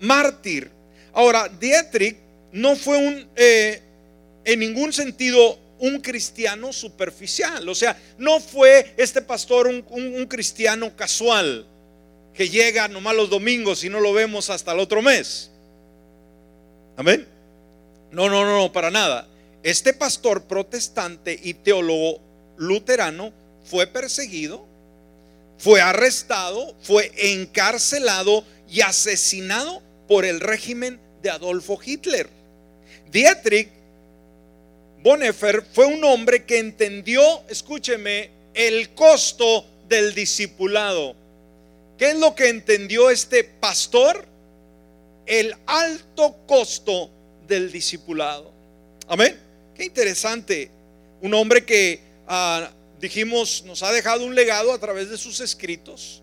mártir. 0.00 0.70
Ahora, 1.12 1.48
Dietrich 1.48 2.16
no 2.52 2.76
fue 2.76 2.96
un, 2.96 3.28
eh, 3.36 3.80
en 4.44 4.58
ningún 4.58 4.92
sentido 4.92 5.58
un 5.78 6.00
cristiano 6.00 6.72
superficial. 6.72 7.68
O 7.68 7.74
sea, 7.74 7.96
no 8.18 8.40
fue 8.40 8.94
este 8.96 9.22
pastor 9.22 9.66
un, 9.66 10.26
cristiano 10.26 10.94
casual 10.96 11.66
que 12.34 12.48
llega 12.48 12.88
nomás 12.88 13.14
los 13.14 13.30
domingos 13.30 13.84
y 13.84 13.88
no 13.88 14.00
lo 14.00 14.12
vemos 14.12 14.50
hasta 14.50 14.72
el 14.72 14.80
otro 14.80 15.02
mes. 15.02 15.50
Amén. 16.96 17.26
No, 18.10 18.28
no, 18.28 18.44
no, 18.44 18.56
no, 18.56 18.72
para 18.72 18.90
nada. 18.90 19.26
Este 19.62 19.92
pastor 19.92 20.44
protestante 20.44 21.38
y 21.42 21.54
teólogo 21.54 22.20
luterano 22.56 23.32
fue 23.64 23.86
perseguido, 23.86 24.66
fue 25.58 25.80
arrestado, 25.80 26.74
fue 26.82 27.10
encarcelado 27.16 28.44
y 28.68 28.82
asesinado 28.82 29.82
por 30.06 30.24
el 30.24 30.40
régimen 30.40 31.00
de 31.22 31.30
Adolfo 31.30 31.78
Hitler. 31.82 32.28
Dietrich 33.10 33.70
Bonhoeffer 35.04 35.62
fue 35.70 35.84
un 35.84 36.02
hombre 36.02 36.46
que 36.46 36.56
entendió, 36.56 37.42
escúcheme, 37.50 38.30
el 38.54 38.94
costo 38.94 39.66
del 39.86 40.14
discipulado. 40.14 41.14
¿Qué 41.98 42.12
es 42.12 42.16
lo 42.16 42.34
que 42.34 42.48
entendió 42.48 43.10
este 43.10 43.44
pastor? 43.44 44.24
El 45.26 45.54
alto 45.66 46.38
costo 46.46 47.10
del 47.46 47.70
discipulado. 47.70 48.50
Amén. 49.06 49.38
Qué 49.76 49.84
interesante. 49.84 50.70
Un 51.20 51.34
hombre 51.34 51.66
que 51.66 52.00
ah, 52.26 52.70
dijimos 52.98 53.62
nos 53.66 53.82
ha 53.82 53.92
dejado 53.92 54.24
un 54.24 54.34
legado 54.34 54.72
a 54.72 54.78
través 54.78 55.10
de 55.10 55.18
sus 55.18 55.40
escritos, 55.40 56.22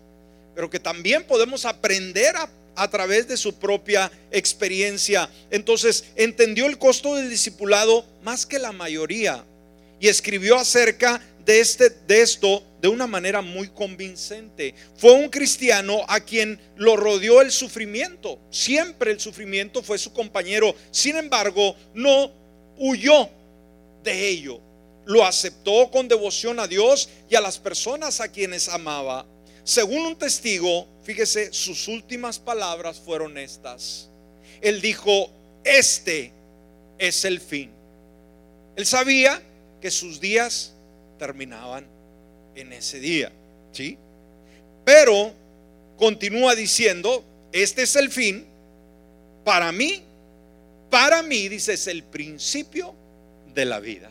pero 0.56 0.68
que 0.68 0.80
también 0.80 1.22
podemos 1.22 1.66
aprender 1.66 2.34
a, 2.34 2.50
a 2.76 2.88
través 2.88 3.28
de 3.28 3.36
su 3.36 3.54
propia 3.54 4.10
experiencia. 4.30 5.28
Entonces 5.50 6.04
entendió 6.16 6.66
el 6.66 6.78
costo 6.78 7.14
del 7.14 7.30
discipulado 7.30 8.04
más 8.22 8.46
que 8.46 8.58
la 8.58 8.72
mayoría 8.72 9.44
y 10.00 10.08
escribió 10.08 10.56
acerca 10.56 11.20
de, 11.44 11.60
este, 11.60 11.90
de 11.90 12.22
esto 12.22 12.62
de 12.80 12.88
una 12.88 13.06
manera 13.06 13.42
muy 13.42 13.68
convincente. 13.68 14.74
Fue 14.96 15.12
un 15.12 15.28
cristiano 15.28 16.04
a 16.08 16.20
quien 16.20 16.60
lo 16.76 16.96
rodeó 16.96 17.40
el 17.40 17.52
sufrimiento. 17.52 18.38
Siempre 18.50 19.12
el 19.12 19.20
sufrimiento 19.20 19.82
fue 19.82 19.98
su 19.98 20.12
compañero. 20.12 20.74
Sin 20.90 21.16
embargo, 21.16 21.76
no 21.94 22.32
huyó 22.76 23.28
de 24.02 24.28
ello. 24.28 24.60
Lo 25.04 25.24
aceptó 25.24 25.90
con 25.90 26.08
devoción 26.08 26.60
a 26.60 26.66
Dios 26.66 27.08
y 27.28 27.34
a 27.34 27.40
las 27.40 27.58
personas 27.58 28.20
a 28.20 28.28
quienes 28.28 28.68
amaba. 28.68 29.26
Según 29.64 30.06
un 30.06 30.16
testigo, 30.16 30.88
fíjese, 31.04 31.52
sus 31.52 31.88
últimas 31.88 32.38
palabras 32.38 33.00
fueron 33.00 33.38
estas. 33.38 34.08
Él 34.60 34.80
dijo, 34.80 35.30
este 35.64 36.32
es 36.98 37.24
el 37.24 37.40
fin. 37.40 37.70
Él 38.76 38.86
sabía 38.86 39.42
que 39.80 39.90
sus 39.90 40.20
días 40.20 40.72
terminaban 41.18 41.86
en 42.54 42.72
ese 42.72 42.98
día, 43.00 43.32
¿sí? 43.72 43.98
Pero 44.84 45.32
continúa 45.96 46.54
diciendo, 46.54 47.24
este 47.52 47.82
es 47.82 47.96
el 47.96 48.10
fin, 48.10 48.46
para 49.44 49.70
mí, 49.72 50.02
para 50.90 51.22
mí, 51.22 51.48
dice, 51.48 51.74
es 51.74 51.86
el 51.86 52.02
principio 52.02 52.94
de 53.54 53.64
la 53.64 53.80
vida. 53.80 54.10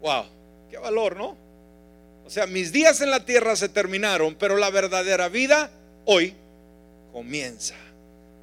Wow, 0.00 0.24
qué 0.70 0.78
valor, 0.78 1.16
¿no? 1.16 1.43
O 2.24 2.30
sea, 2.30 2.46
mis 2.46 2.72
días 2.72 3.00
en 3.00 3.10
la 3.10 3.24
tierra 3.24 3.54
se 3.54 3.68
terminaron, 3.68 4.34
pero 4.34 4.56
la 4.56 4.70
verdadera 4.70 5.28
vida 5.28 5.70
hoy 6.04 6.34
comienza. 7.12 7.74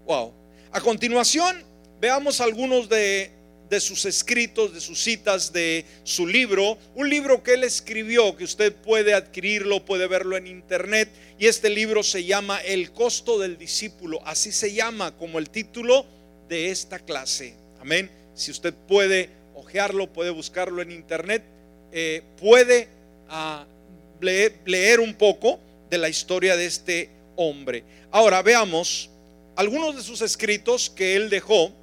Wow. 0.05 0.33
A 0.71 0.81
continuación, 0.81 1.63
veamos 1.99 2.41
algunos 2.41 2.87
de 2.87 3.31
sus 3.79 4.05
escritos, 4.05 4.73
de 4.73 4.81
sus 4.81 5.01
citas, 5.01 5.51
de 5.51 5.85
su 6.03 6.27
libro, 6.27 6.77
un 6.95 7.09
libro 7.09 7.41
que 7.41 7.53
él 7.53 7.63
escribió, 7.63 8.35
que 8.35 8.43
usted 8.43 8.73
puede 8.75 9.13
adquirirlo, 9.13 9.85
puede 9.85 10.07
verlo 10.07 10.37
en 10.37 10.47
internet, 10.47 11.09
y 11.39 11.47
este 11.47 11.69
libro 11.69 12.03
se 12.03 12.23
llama 12.23 12.59
El 12.61 12.91
costo 12.91 13.39
del 13.39 13.57
discípulo, 13.57 14.21
así 14.25 14.51
se 14.51 14.73
llama 14.73 15.15
como 15.17 15.39
el 15.39 15.49
título 15.49 16.05
de 16.47 16.69
esta 16.69 16.99
clase. 16.99 17.55
Amén. 17.79 18.11
Si 18.35 18.51
usted 18.51 18.73
puede 18.73 19.29
ojearlo, 19.55 20.11
puede 20.11 20.29
buscarlo 20.29 20.81
en 20.81 20.91
internet, 20.91 21.43
eh, 21.91 22.23
puede 22.39 22.87
ah, 23.29 23.65
leer 24.21 24.99
un 24.99 25.13
poco 25.13 25.59
de 25.89 25.97
la 25.97 26.09
historia 26.09 26.55
de 26.55 26.65
este 26.65 27.09
hombre. 27.35 27.83
Ahora 28.11 28.41
veamos 28.41 29.09
algunos 29.55 29.95
de 29.95 30.03
sus 30.03 30.21
escritos 30.21 30.89
que 30.89 31.15
él 31.15 31.29
dejó 31.29 31.73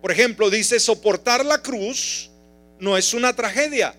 por 0.00 0.10
ejemplo, 0.10 0.48
dice, 0.48 0.80
soportar 0.80 1.44
la 1.44 1.60
cruz 1.60 2.30
no 2.78 2.96
es 2.96 3.12
una 3.12 3.34
tragedia. 3.34 3.94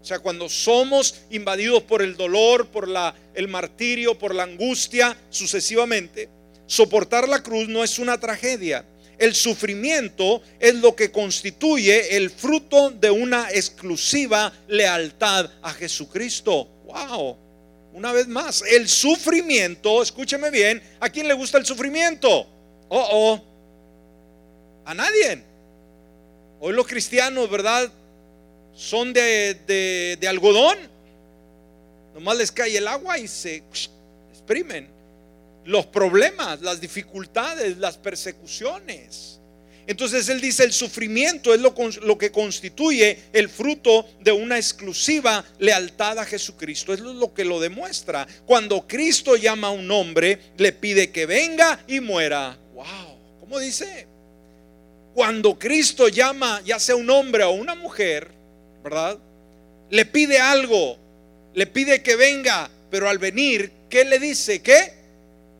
O 0.00 0.04
sea, 0.04 0.18
cuando 0.18 0.48
somos 0.48 1.14
invadidos 1.30 1.82
por 1.82 2.02
el 2.02 2.16
dolor, 2.16 2.66
por 2.68 2.88
la, 2.88 3.14
el 3.34 3.46
martirio, 3.48 4.18
por 4.18 4.34
la 4.34 4.44
angustia, 4.44 5.16
sucesivamente, 5.30 6.28
soportar 6.66 7.28
la 7.28 7.42
cruz 7.42 7.68
no 7.68 7.84
es 7.84 7.98
una 7.98 8.18
tragedia. 8.18 8.84
El 9.18 9.34
sufrimiento 9.34 10.42
es 10.60 10.74
lo 10.76 10.94
que 10.94 11.10
constituye 11.10 12.16
el 12.16 12.30
fruto 12.30 12.90
de 12.90 13.10
una 13.10 13.50
exclusiva 13.50 14.52
lealtad 14.68 15.50
a 15.62 15.72
Jesucristo. 15.72 16.68
¡Wow! 16.88 17.36
Una 17.92 18.12
vez 18.12 18.26
más, 18.26 18.62
el 18.62 18.88
sufrimiento, 18.88 20.02
escúcheme 20.02 20.50
bien, 20.50 20.82
¿a 21.00 21.08
quién 21.08 21.28
le 21.28 21.34
gusta 21.34 21.58
el 21.58 21.66
sufrimiento? 21.66 22.28
Oh, 22.88 23.08
oh, 23.12 23.44
a 24.84 24.94
nadie. 24.94 25.42
Hoy 26.60 26.72
los 26.72 26.86
cristianos, 26.86 27.50
¿verdad? 27.50 27.90
Son 28.74 29.12
de, 29.12 30.16
de, 30.18 30.28
algodón. 30.28 30.78
Nomás 32.14 32.38
les 32.38 32.50
cae 32.50 32.76
el 32.76 32.88
agua 32.88 33.18
y 33.18 33.28
se 33.28 33.62
exprimen. 34.32 34.88
Los 35.64 35.86
problemas, 35.86 36.62
las 36.62 36.80
dificultades, 36.80 37.76
las 37.76 37.98
persecuciones. 37.98 39.37
Entonces 39.88 40.28
él 40.28 40.40
dice, 40.40 40.62
el 40.62 40.72
sufrimiento 40.72 41.52
es 41.52 41.60
lo, 41.60 41.74
lo, 42.02 42.16
que 42.16 42.30
constituye 42.30 43.18
el 43.32 43.48
fruto 43.48 44.06
de 44.20 44.30
una 44.30 44.56
exclusiva 44.56 45.44
lealtad 45.58 46.20
a 46.20 46.24
Jesucristo. 46.24 46.94
Es 46.94 47.00
lo 47.00 47.34
que 47.34 47.44
lo 47.44 47.58
demuestra. 47.58 48.28
Cuando 48.46 48.86
Cristo 48.86 49.34
llama 49.34 49.68
a 49.68 49.72
un 49.72 49.90
hombre, 49.90 50.38
le 50.56 50.72
pide 50.72 51.10
que 51.10 51.26
venga 51.26 51.82
y 51.88 51.98
muera. 51.98 52.56
Wow, 52.74 53.18
¿cómo 53.40 53.58
dice? 53.58 54.06
cuando 55.18 55.58
Cristo 55.58 56.06
llama 56.06 56.62
ya 56.64 56.78
sea 56.78 56.94
un 56.94 57.10
hombre 57.10 57.42
o 57.42 57.50
una 57.50 57.74
mujer, 57.74 58.30
¿verdad? 58.84 59.18
Le 59.90 60.04
pide 60.04 60.38
algo, 60.38 60.96
le 61.54 61.66
pide 61.66 62.04
que 62.04 62.14
venga, 62.14 62.70
pero 62.88 63.08
al 63.08 63.18
venir, 63.18 63.72
¿qué 63.90 64.04
le 64.04 64.20
dice? 64.20 64.62
¿Qué? 64.62 64.92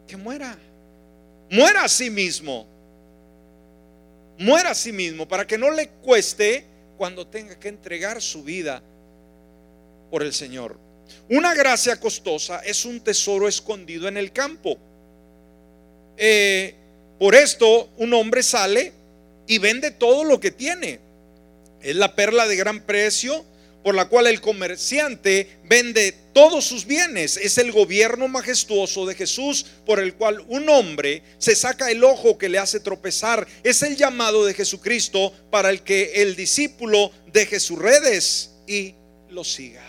Que 0.06 0.16
muera. 0.16 0.56
Muera 1.50 1.82
a 1.82 1.88
sí 1.88 2.08
mismo. 2.08 2.68
Muera 4.38 4.70
a 4.70 4.74
sí 4.74 4.92
mismo 4.92 5.26
para 5.26 5.46
que 5.46 5.58
no 5.58 5.70
le 5.70 5.88
cueste 5.88 6.64
cuando 6.96 7.26
tenga 7.26 7.58
que 7.58 7.68
entregar 7.68 8.22
su 8.22 8.42
vida 8.42 8.82
por 10.10 10.22
el 10.22 10.32
Señor. 10.32 10.78
Una 11.28 11.54
gracia 11.54 11.98
costosa 11.98 12.60
es 12.60 12.84
un 12.84 13.00
tesoro 13.00 13.48
escondido 13.48 14.08
en 14.08 14.16
el 14.16 14.32
campo. 14.32 14.78
Eh, 16.16 16.74
por 17.18 17.34
esto 17.34 17.90
un 17.96 18.14
hombre 18.14 18.42
sale 18.42 18.92
y 19.46 19.58
vende 19.58 19.90
todo 19.90 20.24
lo 20.24 20.38
que 20.38 20.50
tiene. 20.50 21.00
Es 21.82 21.96
la 21.96 22.14
perla 22.14 22.46
de 22.46 22.56
gran 22.56 22.80
precio 22.80 23.44
por 23.88 23.94
la 23.94 24.10
cual 24.10 24.26
el 24.26 24.42
comerciante 24.42 25.60
vende 25.64 26.12
todos 26.34 26.66
sus 26.66 26.84
bienes. 26.84 27.38
Es 27.38 27.56
el 27.56 27.72
gobierno 27.72 28.28
majestuoso 28.28 29.06
de 29.06 29.14
Jesús 29.14 29.64
por 29.86 29.98
el 29.98 30.12
cual 30.12 30.44
un 30.48 30.68
hombre 30.68 31.22
se 31.38 31.56
saca 31.56 31.90
el 31.90 32.04
ojo 32.04 32.36
que 32.36 32.50
le 32.50 32.58
hace 32.58 32.80
tropezar. 32.80 33.48
Es 33.64 33.82
el 33.82 33.96
llamado 33.96 34.44
de 34.44 34.52
Jesucristo 34.52 35.32
para 35.50 35.70
el 35.70 35.80
que 35.80 36.20
el 36.20 36.36
discípulo 36.36 37.10
deje 37.32 37.58
sus 37.58 37.78
redes 37.78 38.50
y 38.66 38.94
lo 39.30 39.42
siga. 39.42 39.86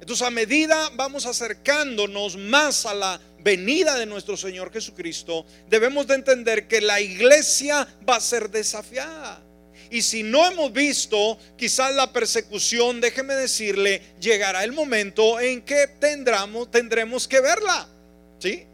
Entonces 0.00 0.26
a 0.26 0.30
medida 0.30 0.90
vamos 0.96 1.24
acercándonos 1.24 2.36
más 2.36 2.84
a 2.84 2.94
la 2.94 3.20
venida 3.44 3.94
de 3.94 4.06
nuestro 4.06 4.36
Señor 4.36 4.72
Jesucristo, 4.72 5.46
debemos 5.70 6.08
de 6.08 6.16
entender 6.16 6.66
que 6.66 6.80
la 6.80 7.00
iglesia 7.00 7.86
va 8.08 8.16
a 8.16 8.20
ser 8.20 8.50
desafiada. 8.50 9.46
Y 9.90 10.02
si 10.02 10.22
no 10.22 10.46
hemos 10.46 10.72
visto 10.72 11.38
quizás 11.56 11.94
la 11.94 12.12
persecución, 12.12 13.00
déjeme 13.00 13.34
decirle, 13.34 14.02
llegará 14.20 14.64
el 14.64 14.72
momento 14.72 15.40
en 15.40 15.62
que 15.62 15.86
tendremos, 15.98 16.70
tendremos 16.70 17.28
que 17.28 17.40
verla. 17.40 17.88
¿Sí? 18.38 18.66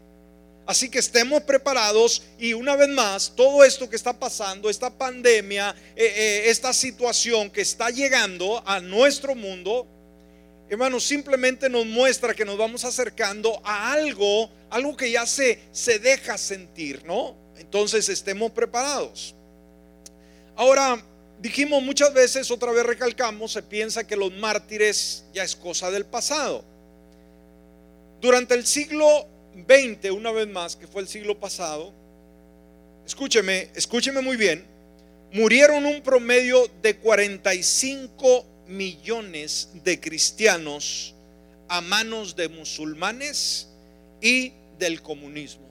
Así 0.65 0.89
que 0.89 0.99
estemos 0.99 1.41
preparados 1.43 2.23
y 2.39 2.53
una 2.53 2.75
vez 2.77 2.87
más, 2.87 3.33
todo 3.35 3.65
esto 3.65 3.89
que 3.89 3.97
está 3.97 4.17
pasando, 4.17 4.69
esta 4.69 4.89
pandemia, 4.89 5.75
eh, 5.95 6.05
eh, 6.05 6.43
esta 6.45 6.71
situación 6.71 7.49
que 7.49 7.61
está 7.61 7.89
llegando 7.89 8.63
a 8.65 8.79
nuestro 8.79 9.35
mundo, 9.35 9.85
hermanos, 10.69 11.03
simplemente 11.03 11.69
nos 11.69 11.85
muestra 11.85 12.33
que 12.33 12.45
nos 12.45 12.57
vamos 12.57 12.85
acercando 12.85 13.61
a 13.65 13.91
algo, 13.91 14.49
algo 14.69 14.95
que 14.95 15.11
ya 15.11 15.25
se, 15.25 15.59
se 15.73 15.99
deja 15.99 16.37
sentir, 16.37 17.03
¿no? 17.05 17.35
Entonces 17.57 18.07
estemos 18.07 18.51
preparados. 18.51 19.35
Ahora, 20.55 21.03
dijimos 21.39 21.81
muchas 21.81 22.13
veces, 22.13 22.51
otra 22.51 22.71
vez 22.71 22.85
recalcamos, 22.85 23.51
se 23.51 23.63
piensa 23.63 24.05
que 24.05 24.15
los 24.15 24.31
mártires 24.33 25.25
ya 25.33 25.43
es 25.43 25.55
cosa 25.55 25.89
del 25.89 26.05
pasado. 26.05 26.63
Durante 28.21 28.53
el 28.53 28.65
siglo 28.65 29.27
XX, 29.67 30.11
una 30.11 30.31
vez 30.31 30.47
más, 30.47 30.75
que 30.75 30.87
fue 30.87 31.01
el 31.01 31.07
siglo 31.07 31.39
pasado, 31.39 31.91
escúcheme, 33.05 33.69
escúcheme 33.75 34.21
muy 34.21 34.37
bien, 34.37 34.65
murieron 35.31 35.85
un 35.85 36.01
promedio 36.01 36.69
de 36.81 36.97
45 36.97 38.45
millones 38.67 39.69
de 39.83 39.99
cristianos 39.99 41.15
a 41.67 41.81
manos 41.81 42.35
de 42.35 42.47
musulmanes 42.47 43.67
y 44.21 44.53
del 44.77 45.01
comunismo. 45.01 45.67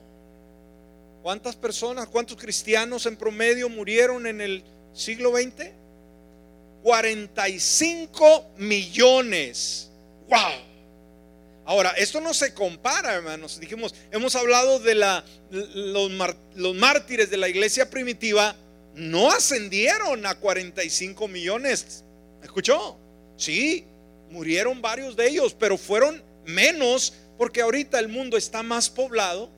¿Cuántas 1.23 1.55
personas, 1.55 2.07
cuántos 2.07 2.37
cristianos 2.37 3.05
en 3.05 3.15
promedio 3.15 3.69
murieron 3.69 4.27
en 4.27 4.41
el 4.41 4.63
siglo 4.93 5.31
XX? 5.31 5.71
45 6.83 8.51
millones. 8.57 9.89
¡Wow! 10.27 10.73
Ahora, 11.65 11.91
esto 11.91 12.19
no 12.19 12.33
se 12.33 12.53
compara, 12.53 13.13
hermanos. 13.13 13.59
Dijimos, 13.59 13.95
hemos 14.11 14.35
hablado 14.35 14.79
de 14.79 14.95
la, 14.95 15.23
los, 15.49 16.75
mártires 16.75 17.29
de 17.29 17.37
la 17.37 17.47
iglesia 17.47 17.89
primitiva, 17.89 18.55
no 18.95 19.31
ascendieron 19.31 20.25
a 20.25 20.35
45 20.35 21.27
millones. 21.29 22.03
¿Escuchó? 22.43 22.97
Sí, 23.37 23.85
murieron 24.29 24.81
varios 24.81 25.15
de 25.15 25.29
ellos, 25.29 25.55
pero 25.57 25.77
fueron 25.77 26.21
menos 26.45 27.13
porque 27.37 27.61
ahorita 27.61 27.97
el 27.99 28.09
mundo 28.09 28.35
está 28.35 28.61
más 28.61 28.89
poblado 28.89 29.49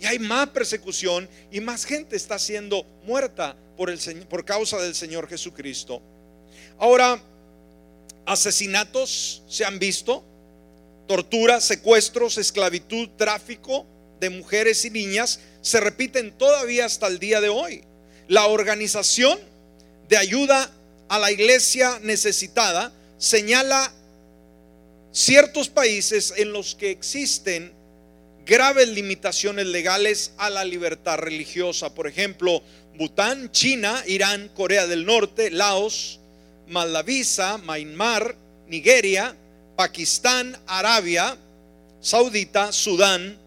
y 0.00 0.06
hay 0.06 0.18
más 0.18 0.48
persecución 0.50 1.28
y 1.50 1.60
más 1.60 1.84
gente 1.84 2.16
está 2.16 2.38
siendo 2.38 2.84
muerta 3.04 3.56
por, 3.76 3.90
el, 3.90 3.98
por 4.28 4.44
causa 4.44 4.78
del 4.78 4.94
Señor 4.94 5.28
Jesucristo. 5.28 6.02
Ahora, 6.78 7.20
asesinatos 8.26 9.42
se 9.48 9.64
han 9.64 9.78
visto, 9.78 10.24
tortura, 11.06 11.60
secuestros, 11.60 12.38
esclavitud, 12.38 13.08
tráfico 13.16 13.86
de 14.20 14.30
mujeres 14.30 14.84
y 14.84 14.90
niñas 14.90 15.40
se 15.60 15.80
repiten 15.80 16.32
todavía 16.32 16.84
hasta 16.84 17.06
el 17.06 17.18
día 17.18 17.40
de 17.40 17.48
hoy. 17.48 17.84
La 18.28 18.46
organización 18.46 19.38
de 20.08 20.16
ayuda 20.16 20.70
a 21.08 21.18
la 21.18 21.30
iglesia 21.30 21.98
necesitada 22.02 22.92
señala 23.18 23.92
ciertos 25.12 25.68
países 25.68 26.34
en 26.36 26.52
los 26.52 26.74
que 26.74 26.90
existen 26.90 27.72
graves 28.44 28.88
limitaciones 28.88 29.66
legales 29.66 30.32
a 30.38 30.50
la 30.50 30.64
libertad 30.64 31.18
religiosa. 31.18 31.94
Por 31.94 32.06
ejemplo, 32.06 32.62
Bután, 32.96 33.50
China, 33.52 34.02
Irán, 34.06 34.50
Corea 34.54 34.86
del 34.86 35.06
Norte, 35.06 35.50
Laos, 35.50 36.20
Malavisa, 36.68 37.58
Myanmar, 37.58 38.36
Nigeria, 38.68 39.34
Pakistán, 39.76 40.56
Arabia 40.66 41.36
Saudita, 42.04 42.70
Sudán, 42.70 43.38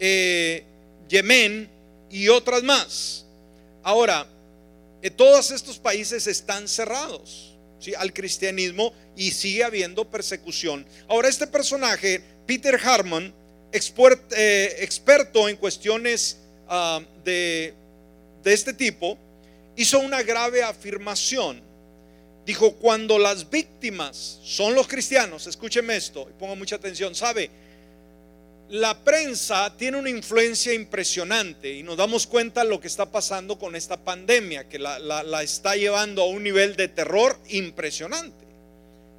eh, 0.00 0.64
Yemen 1.06 1.68
y 2.10 2.28
otras 2.28 2.62
más. 2.62 3.26
Ahora, 3.82 4.26
eh, 5.02 5.10
todos 5.10 5.50
estos 5.50 5.78
países 5.78 6.26
están 6.26 6.66
cerrados 6.66 7.54
¿sí? 7.78 7.92
al 7.94 8.14
cristianismo 8.14 8.94
y 9.18 9.32
sigue 9.32 9.64
habiendo 9.64 10.10
persecución. 10.10 10.86
Ahora, 11.08 11.28
este 11.28 11.46
personaje, 11.46 12.22
Peter 12.46 12.80
Harmon, 12.82 13.34
eh, 13.72 14.76
experto 14.80 15.48
en 15.48 15.56
cuestiones 15.56 16.38
ah, 16.68 17.00
de, 17.24 17.74
este 18.44 18.72
tipo, 18.72 19.18
hizo 19.76 19.98
una 19.98 20.22
grave 20.22 20.62
afirmación. 20.62 21.60
Dijo, 22.44 22.74
cuando 22.74 23.18
las 23.18 23.50
víctimas 23.50 24.38
son 24.42 24.74
los 24.74 24.86
cristianos, 24.86 25.46
escúcheme 25.46 25.96
esto 25.96 26.28
y 26.30 26.38
ponga 26.38 26.54
mucha 26.54 26.76
atención, 26.76 27.14
sabe, 27.14 27.50
la 28.68 28.98
prensa 29.04 29.76
tiene 29.76 29.96
una 29.96 30.10
influencia 30.10 30.72
impresionante 30.72 31.72
y 31.72 31.82
nos 31.82 31.96
damos 31.96 32.26
cuenta 32.26 32.62
de 32.62 32.70
lo 32.70 32.80
que 32.80 32.88
está 32.88 33.10
pasando 33.10 33.58
con 33.58 33.76
esta 33.76 33.96
pandemia, 33.96 34.68
que 34.68 34.78
la, 34.78 34.98
la, 34.98 35.42
está 35.42 35.76
llevando 35.76 36.22
a 36.22 36.26
un 36.26 36.42
nivel 36.42 36.76
de 36.76 36.88
terror 36.88 37.38
impresionante. 37.48 38.45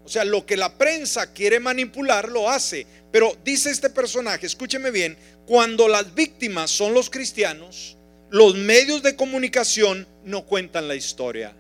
O 0.07 0.09
sea, 0.09 0.23
lo 0.23 0.45
que 0.45 0.55
la 0.55 0.73
prensa 0.73 1.33
quiere 1.33 1.59
manipular 1.59 2.29
lo 2.29 2.49
hace. 2.49 2.87
Pero 3.11 3.35
dice 3.43 3.69
este 3.69 3.89
personaje, 3.89 4.45
escúcheme 4.45 4.89
bien, 4.89 5.17
cuando 5.45 5.89
las 5.89 6.15
víctimas 6.15 6.71
son 6.71 6.93
los 6.93 7.09
cristianos, 7.09 7.97
los 8.29 8.55
medios 8.55 9.03
de 9.03 9.17
comunicación 9.17 10.07
no 10.23 10.45
cuentan 10.45 10.87
la 10.87 10.95
historia. 10.95 11.53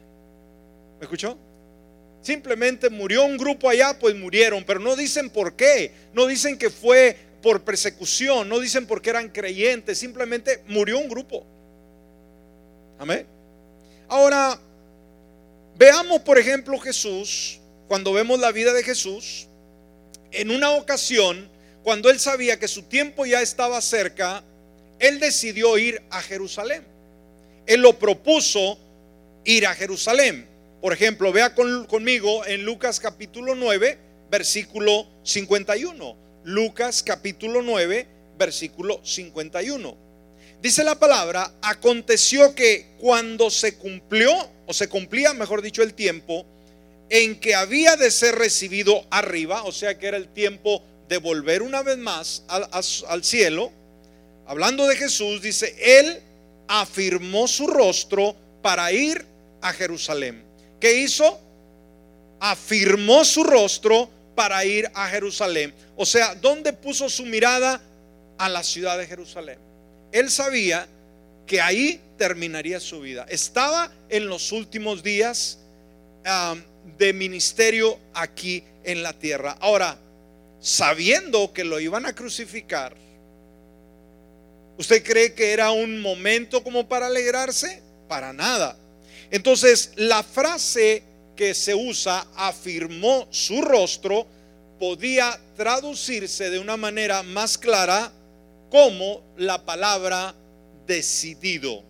¿Me 0.97 1.03
escuchó? 1.03 1.37
Simplemente 2.21 2.89
murió 2.89 3.25
un 3.25 3.35
grupo 3.35 3.69
allá, 3.69 3.99
pues 3.99 4.15
murieron, 4.15 4.63
pero 4.63 4.79
no 4.79 4.95
dicen 4.95 5.29
por 5.29 5.57
qué, 5.57 5.91
no 6.13 6.25
dicen 6.25 6.57
que 6.57 6.69
fue 6.69 7.17
por 7.41 7.65
persecución, 7.65 8.47
no 8.47 8.59
dicen 8.61 8.87
porque 8.87 9.09
eran 9.09 9.27
creyentes, 9.27 9.97
simplemente 9.97 10.63
murió 10.67 10.99
un 10.99 11.09
grupo. 11.09 11.45
Amén. 12.97 13.27
Ahora, 14.07 14.57
veamos 15.77 16.21
por 16.21 16.37
ejemplo 16.37 16.79
Jesús, 16.79 17.56
cuando 17.87 18.13
vemos 18.13 18.39
la 18.39 18.51
vida 18.51 18.73
de 18.73 18.83
Jesús, 18.83 19.47
en 20.31 20.51
una 20.51 20.71
ocasión, 20.71 21.49
cuando 21.83 22.09
él 22.09 22.19
sabía 22.19 22.59
que 22.59 22.67
su 22.67 22.83
tiempo 22.83 23.25
ya 23.25 23.41
estaba 23.41 23.81
cerca, 23.81 24.43
él 24.99 25.19
decidió 25.19 25.77
ir 25.77 26.01
a 26.09 26.21
Jerusalén. 26.21 26.83
Él 27.65 27.81
lo 27.81 27.97
propuso 27.97 28.77
ir 29.45 29.65
a 29.67 29.75
Jerusalén. 29.75 30.47
Por 30.81 30.93
ejemplo, 30.93 31.31
vea 31.31 31.55
conmigo 31.55 32.45
en 32.45 32.63
Lucas 32.63 32.99
capítulo 32.99 33.55
9, 33.55 33.97
versículo 34.29 35.07
51. 35.23 36.17
Lucas 36.43 37.03
capítulo 37.03 37.61
9, 37.61 38.07
versículo 38.37 38.99
51. 39.03 39.97
Dice 40.61 40.83
la 40.83 40.99
palabra, 40.99 41.53
aconteció 41.61 42.55
que 42.55 42.95
cuando 42.99 43.49
se 43.49 43.77
cumplió, 43.77 44.31
o 44.65 44.73
se 44.73 44.89
cumplía, 44.89 45.33
mejor 45.33 45.61
dicho, 45.61 45.83
el 45.83 45.93
tiempo 45.93 46.45
en 47.09 47.39
que 47.39 47.55
había 47.55 47.95
de 47.95 48.11
ser 48.11 48.35
recibido 48.35 49.05
arriba, 49.09 49.63
o 49.63 49.71
sea 49.71 49.97
que 49.97 50.07
era 50.07 50.17
el 50.17 50.27
tiempo 50.27 50.83
de 51.07 51.17
volver 51.17 51.61
una 51.61 51.83
vez 51.83 51.97
más 51.97 52.43
al, 52.47 53.23
cielo, 53.23 53.71
hablando 54.45 54.87
de 54.87 54.95
Jesús, 54.95 55.41
dice, 55.41 55.75
él 55.79 56.21
afirmó 56.67 57.47
su 57.47 57.67
rostro 57.67 58.35
para 58.61 58.91
ir 58.91 59.25
a 59.61 59.71
Jerusalén. 59.71 60.43
¿Qué 60.79 60.97
hizo? 60.97 61.39
Afirmó 62.39 63.23
su 63.23 63.43
rostro 63.43 64.09
para 64.35 64.63
ir 64.65 64.91
a 64.93 65.07
Jerusalén. 65.07 65.73
O 65.95 66.05
sea, 66.05 66.35
¿dónde 66.35 66.73
puso 66.73 67.09
su 67.09 67.25
mirada? 67.25 67.81
A 68.37 68.49
la 68.49 68.61
ciudad 68.61 68.99
de 68.99 69.07
Jerusalén. 69.07 69.57
Él 70.11 70.29
sabía 70.29 70.87
que 71.47 71.59
ahí 71.59 71.99
terminaría 72.17 72.79
su 72.79 72.99
vida. 72.99 73.25
Estaba 73.29 73.91
en 74.09 74.27
los 74.27 74.51
últimos 74.51 75.01
días 75.01 75.57
de 76.97 77.13
ministerio 77.13 77.99
aquí 78.13 78.63
en 78.83 79.03
la 79.03 79.13
tierra. 79.13 79.57
Ahora, 79.59 79.97
sabiendo 80.59 81.53
que 81.53 81.63
lo 81.63 81.79
iban 81.79 82.05
a 82.05 82.13
crucificar, 82.13 82.95
¿usted 84.77 85.03
cree 85.03 85.33
que 85.33 85.51
era 85.51 85.71
un 85.71 86.01
momento 86.01 86.63
como 86.63 86.87
para 86.87 87.07
alegrarse? 87.07 87.81
Para 88.07 88.33
nada. 88.33 88.77
Entonces, 89.29 89.91
la 89.95 90.23
frase 90.23 91.03
que 91.35 91.53
se 91.53 91.75
usa, 91.75 92.25
afirmó 92.35 93.27
su 93.29 93.61
rostro, 93.61 94.25
podía 94.79 95.39
traducirse 95.55 96.49
de 96.49 96.59
una 96.59 96.77
manera 96.77 97.23
más 97.23 97.57
clara 97.57 98.11
como 98.69 99.21
la 99.37 99.63
palabra 99.63 100.33
decidido. 100.85 101.83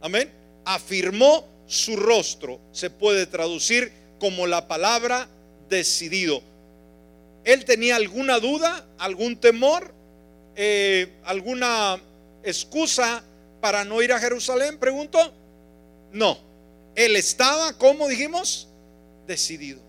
Amén. 0.00 0.30
Afirmó 0.64 1.51
su 1.72 1.96
rostro. 1.96 2.60
Se 2.70 2.90
puede 2.90 3.26
traducir 3.26 3.92
como 4.20 4.46
la 4.46 4.68
palabra 4.68 5.28
decidido. 5.70 6.42
Él 7.44 7.64
tenía 7.64 7.96
alguna 7.96 8.38
duda, 8.38 8.86
algún 8.98 9.36
temor, 9.36 9.92
eh, 10.54 11.14
alguna 11.24 11.98
excusa 12.44 13.24
para 13.60 13.84
no 13.84 14.02
ir 14.02 14.12
a 14.12 14.20
Jerusalén, 14.20 14.78
pregunto. 14.78 15.32
No, 16.12 16.38
él 16.94 17.16
estaba, 17.16 17.76
como 17.78 18.06
dijimos, 18.06 18.68
decidido. 19.26 19.80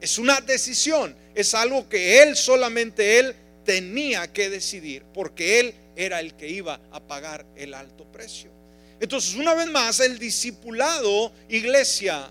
Es 0.00 0.18
una 0.18 0.40
decisión, 0.40 1.16
es 1.34 1.54
algo 1.54 1.88
que 1.88 2.22
él 2.22 2.36
solamente 2.36 3.18
él 3.18 3.34
tenía 3.64 4.32
que 4.32 4.48
decidir, 4.48 5.02
porque 5.12 5.58
él 5.58 5.74
era 5.96 6.20
el 6.20 6.34
que 6.34 6.48
iba 6.48 6.80
a 6.92 7.00
pagar 7.00 7.44
el 7.56 7.74
alto 7.74 8.04
precio. 8.12 8.55
Entonces, 9.00 9.34
una 9.34 9.54
vez 9.54 9.68
más, 9.68 10.00
el 10.00 10.18
discipulado, 10.18 11.32
iglesia, 11.48 12.30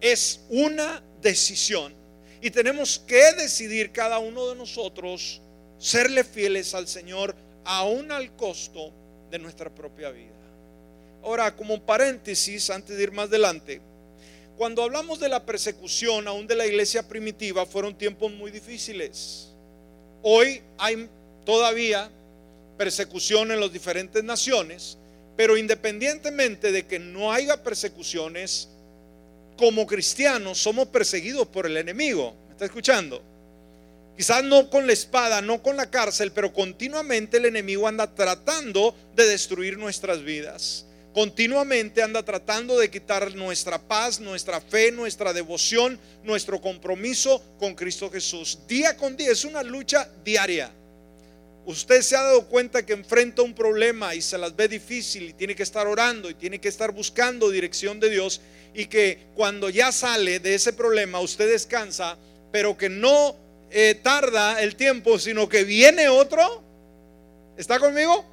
es 0.00 0.40
una 0.50 1.02
decisión. 1.20 1.94
Y 2.40 2.50
tenemos 2.50 2.98
que 3.00 3.32
decidir 3.32 3.90
cada 3.90 4.18
uno 4.18 4.48
de 4.48 4.56
nosotros 4.56 5.40
serle 5.78 6.24
fieles 6.24 6.74
al 6.74 6.86
Señor, 6.86 7.34
aún 7.64 8.12
al 8.12 8.34
costo 8.36 8.92
de 9.30 9.38
nuestra 9.38 9.74
propia 9.74 10.10
vida. 10.10 10.32
Ahora, 11.22 11.54
como 11.56 11.80
paréntesis, 11.82 12.70
antes 12.70 12.96
de 12.96 13.02
ir 13.02 13.12
más 13.12 13.28
adelante, 13.28 13.80
cuando 14.56 14.82
hablamos 14.82 15.20
de 15.20 15.28
la 15.28 15.44
persecución 15.44 16.26
aún 16.26 16.46
de 16.46 16.56
la 16.56 16.66
iglesia 16.66 17.06
primitiva, 17.06 17.64
fueron 17.66 17.96
tiempos 17.96 18.32
muy 18.32 18.50
difíciles. 18.50 19.48
Hoy 20.22 20.62
hay 20.78 21.08
todavía 21.44 22.10
persecución 22.76 23.52
en 23.52 23.60
las 23.60 23.72
diferentes 23.72 24.22
naciones, 24.24 24.98
pero 25.38 25.56
independientemente 25.56 26.72
de 26.72 26.84
que 26.84 26.98
no 26.98 27.32
haya 27.32 27.62
persecuciones, 27.62 28.70
como 29.56 29.86
cristianos 29.86 30.58
somos 30.58 30.88
perseguidos 30.88 31.46
por 31.46 31.64
el 31.64 31.76
enemigo. 31.76 32.34
¿Me 32.48 32.54
está 32.54 32.64
escuchando? 32.64 33.22
Quizás 34.16 34.42
no 34.42 34.68
con 34.68 34.88
la 34.88 34.92
espada, 34.92 35.40
no 35.40 35.62
con 35.62 35.76
la 35.76 35.88
cárcel, 35.88 36.32
pero 36.32 36.52
continuamente 36.52 37.36
el 37.36 37.44
enemigo 37.44 37.86
anda 37.86 38.12
tratando 38.12 38.96
de 39.14 39.28
destruir 39.28 39.78
nuestras 39.78 40.24
vidas 40.24 40.86
continuamente 41.14 42.00
anda 42.00 42.22
tratando 42.22 42.78
de 42.78 42.92
quitar 42.92 43.34
nuestra 43.34 43.76
paz, 43.76 44.20
nuestra 44.20 44.60
fe, 44.60 44.92
nuestra 44.92 45.32
devoción, 45.32 45.98
nuestro 46.22 46.60
compromiso 46.60 47.42
con 47.58 47.74
Cristo 47.74 48.08
Jesús. 48.08 48.60
Día 48.68 48.96
con 48.96 49.16
día 49.16 49.32
es 49.32 49.44
una 49.44 49.64
lucha 49.64 50.08
diaria. 50.24 50.70
Usted 51.68 52.00
se 52.00 52.16
ha 52.16 52.22
dado 52.22 52.46
cuenta 52.46 52.86
que 52.86 52.94
enfrenta 52.94 53.42
un 53.42 53.52
problema 53.52 54.14
y 54.14 54.22
se 54.22 54.38
las 54.38 54.56
ve 54.56 54.68
difícil 54.68 55.24
y 55.24 55.32
tiene 55.34 55.54
que 55.54 55.62
estar 55.62 55.86
orando 55.86 56.30
y 56.30 56.34
tiene 56.34 56.58
que 56.62 56.68
estar 56.68 56.92
buscando 56.92 57.50
dirección 57.50 58.00
de 58.00 58.08
Dios 58.08 58.40
y 58.72 58.86
que 58.86 59.26
cuando 59.34 59.68
ya 59.68 59.92
sale 59.92 60.40
de 60.40 60.54
ese 60.54 60.72
problema 60.72 61.20
usted 61.20 61.46
descansa, 61.46 62.16
pero 62.50 62.78
que 62.78 62.88
no 62.88 63.36
eh, 63.70 64.00
tarda 64.02 64.62
el 64.62 64.76
tiempo, 64.76 65.18
sino 65.18 65.46
que 65.46 65.64
viene 65.64 66.08
otro. 66.08 66.62
¿Está 67.58 67.78
conmigo? 67.78 68.24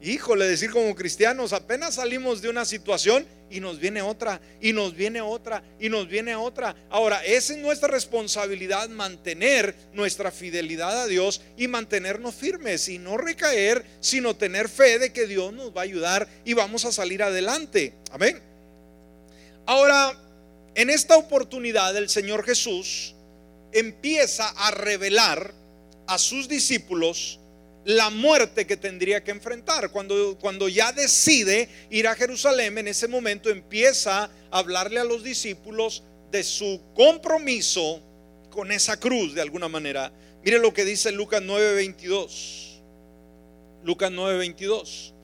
Híjole, 0.00 0.46
decir 0.46 0.70
como 0.70 0.94
cristianos, 0.94 1.52
apenas 1.52 1.96
salimos 1.96 2.40
de 2.40 2.48
una 2.48 2.64
situación 2.64 3.26
y 3.50 3.58
nos 3.58 3.80
viene 3.80 4.00
otra, 4.00 4.40
y 4.60 4.72
nos 4.72 4.94
viene 4.94 5.20
otra, 5.20 5.64
y 5.80 5.88
nos 5.88 6.06
viene 6.06 6.36
otra. 6.36 6.76
Ahora, 6.88 7.24
es 7.24 7.56
nuestra 7.56 7.88
responsabilidad 7.88 8.88
mantener 8.90 9.74
nuestra 9.92 10.30
fidelidad 10.30 11.02
a 11.02 11.06
Dios 11.06 11.40
y 11.56 11.66
mantenernos 11.66 12.36
firmes 12.36 12.88
y 12.88 12.98
no 12.98 13.16
recaer, 13.16 13.84
sino 14.00 14.36
tener 14.36 14.68
fe 14.68 15.00
de 15.00 15.12
que 15.12 15.26
Dios 15.26 15.52
nos 15.52 15.76
va 15.76 15.80
a 15.80 15.84
ayudar 15.84 16.28
y 16.44 16.52
vamos 16.52 16.84
a 16.84 16.92
salir 16.92 17.22
adelante. 17.22 17.94
Amén. 18.12 18.40
Ahora, 19.66 20.16
en 20.76 20.90
esta 20.90 21.16
oportunidad 21.16 21.96
el 21.96 22.08
Señor 22.08 22.44
Jesús 22.44 23.16
empieza 23.72 24.48
a 24.48 24.70
revelar 24.70 25.52
a 26.06 26.18
sus 26.18 26.48
discípulos 26.48 27.40
la 27.88 28.10
muerte 28.10 28.66
que 28.66 28.76
tendría 28.76 29.24
que 29.24 29.30
enfrentar. 29.30 29.90
Cuando, 29.90 30.36
cuando 30.38 30.68
ya 30.68 30.92
decide 30.92 31.70
ir 31.88 32.06
a 32.06 32.14
Jerusalén, 32.14 32.76
en 32.76 32.86
ese 32.86 33.08
momento 33.08 33.48
empieza 33.48 34.24
a 34.24 34.30
hablarle 34.50 35.00
a 35.00 35.04
los 35.04 35.24
discípulos 35.24 36.02
de 36.30 36.44
su 36.44 36.82
compromiso 36.94 38.02
con 38.50 38.70
esa 38.72 38.98
cruz 38.98 39.34
de 39.34 39.40
alguna 39.40 39.68
manera. 39.68 40.12
Mire 40.44 40.58
lo 40.58 40.74
que 40.74 40.84
dice 40.84 41.12
Lucas 41.12 41.40
9:22. 41.40 42.82
Lucas 43.84 44.10
9:22. 44.12 45.14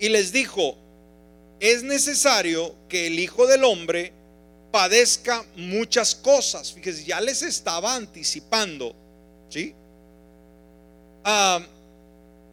Y 0.00 0.08
les 0.08 0.32
dijo, 0.32 0.76
es 1.60 1.84
necesario 1.84 2.74
que 2.88 3.06
el 3.06 3.20
Hijo 3.20 3.46
del 3.46 3.62
Hombre 3.62 4.12
padezca 4.72 5.46
muchas 5.54 6.16
cosas. 6.16 6.72
Fíjese, 6.72 7.04
ya 7.04 7.20
les 7.20 7.42
estaba 7.42 7.94
anticipando. 7.94 8.92
¿Sí? 9.48 9.72
Ah, 11.22 11.64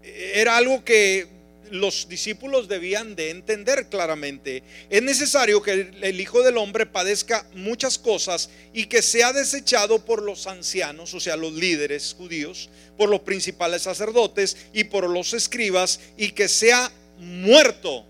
era 0.03 0.57
algo 0.57 0.83
que 0.83 1.39
los 1.71 2.07
discípulos 2.09 2.67
debían 2.67 3.15
de 3.15 3.29
entender 3.29 3.87
claramente. 3.87 4.63
Es 4.89 5.01
necesario 5.01 5.61
que 5.61 5.91
el 6.01 6.19
Hijo 6.19 6.41
del 6.41 6.57
Hombre 6.57 6.85
padezca 6.85 7.45
muchas 7.53 7.97
cosas 7.97 8.49
y 8.73 8.85
que 8.85 9.01
sea 9.01 9.33
desechado 9.33 10.03
por 10.03 10.21
los 10.21 10.47
ancianos, 10.47 11.13
o 11.13 11.19
sea, 11.19 11.35
los 11.35 11.53
líderes 11.53 12.15
judíos, 12.17 12.69
por 12.97 13.09
los 13.09 13.21
principales 13.21 13.83
sacerdotes 13.83 14.57
y 14.73 14.85
por 14.85 15.09
los 15.09 15.33
escribas, 15.33 15.99
y 16.17 16.31
que 16.31 16.47
sea 16.47 16.91
muerto. 17.17 18.05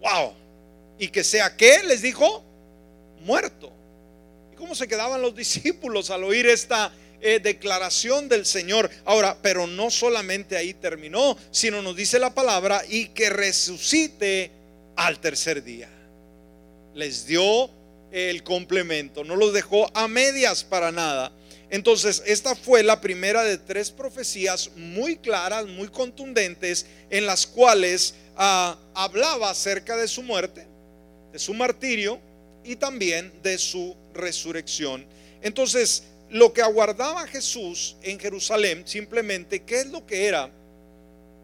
¡Wow! 0.00 0.34
Y 0.98 1.08
que 1.08 1.24
sea, 1.24 1.56
¿qué? 1.56 1.82
Les 1.84 2.02
dijo, 2.02 2.44
muerto. 3.20 3.72
¿Y 4.52 4.56
cómo 4.56 4.74
se 4.74 4.88
quedaban 4.88 5.22
los 5.22 5.34
discípulos 5.36 6.10
al 6.10 6.24
oír 6.24 6.46
esta 6.46 6.92
eh, 7.26 7.40
declaración 7.40 8.28
del 8.28 8.44
Señor. 8.44 8.90
Ahora, 9.06 9.38
pero 9.40 9.66
no 9.66 9.90
solamente 9.90 10.58
ahí 10.58 10.74
terminó, 10.74 11.38
sino 11.50 11.80
nos 11.80 11.96
dice 11.96 12.18
la 12.18 12.34
palabra 12.34 12.82
y 12.86 13.06
que 13.06 13.30
resucite 13.30 14.50
al 14.94 15.18
tercer 15.20 15.64
día. 15.64 15.88
Les 16.94 17.24
dio 17.24 17.70
el 18.12 18.42
complemento, 18.42 19.24
no 19.24 19.36
los 19.36 19.54
dejó 19.54 19.90
a 19.96 20.06
medias 20.06 20.64
para 20.64 20.92
nada. 20.92 21.32
Entonces, 21.70 22.22
esta 22.26 22.54
fue 22.54 22.82
la 22.82 23.00
primera 23.00 23.42
de 23.42 23.56
tres 23.56 23.90
profecías 23.90 24.72
muy 24.76 25.16
claras, 25.16 25.64
muy 25.64 25.88
contundentes, 25.88 26.84
en 27.08 27.24
las 27.24 27.46
cuales 27.46 28.16
ah, 28.36 28.76
hablaba 28.92 29.48
acerca 29.48 29.96
de 29.96 30.08
su 30.08 30.22
muerte, 30.22 30.66
de 31.32 31.38
su 31.38 31.54
martirio 31.54 32.20
y 32.64 32.76
también 32.76 33.32
de 33.42 33.56
su 33.56 33.96
resurrección. 34.12 35.06
Entonces, 35.40 36.04
lo 36.30 36.52
que 36.52 36.62
aguardaba 36.62 37.26
Jesús 37.26 37.96
en 38.02 38.18
Jerusalén, 38.18 38.86
simplemente, 38.86 39.62
¿qué 39.62 39.80
es 39.80 39.86
lo 39.86 40.06
que 40.06 40.26
era? 40.26 40.50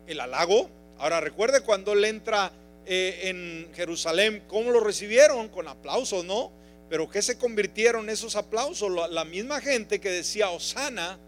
El 0.07 0.21
halago. 0.21 0.69
Ahora 0.99 1.21
recuerde 1.21 1.61
cuando 1.61 1.93
él 1.93 2.05
entra 2.05 2.53
eh, 2.87 3.29
en 3.29 3.71
Jerusalén, 3.75 4.43
¿cómo 4.49 4.71
lo 4.71 4.81
recibieron? 4.81 5.49
Con 5.49 5.69
aplausos, 5.69 6.25
¿no? 6.25 6.51
Pero 6.89 7.09
¿qué 7.09 7.23
se 7.23 7.39
convirtieron 7.39 8.11
esos 8.11 8.35
aplausos? 8.35 8.91
La, 9.11 9.25
misma 9.25 9.61
gente 9.61 10.01
que 10.01 10.11
decía, 10.11 10.51
Osana, 10.51 11.21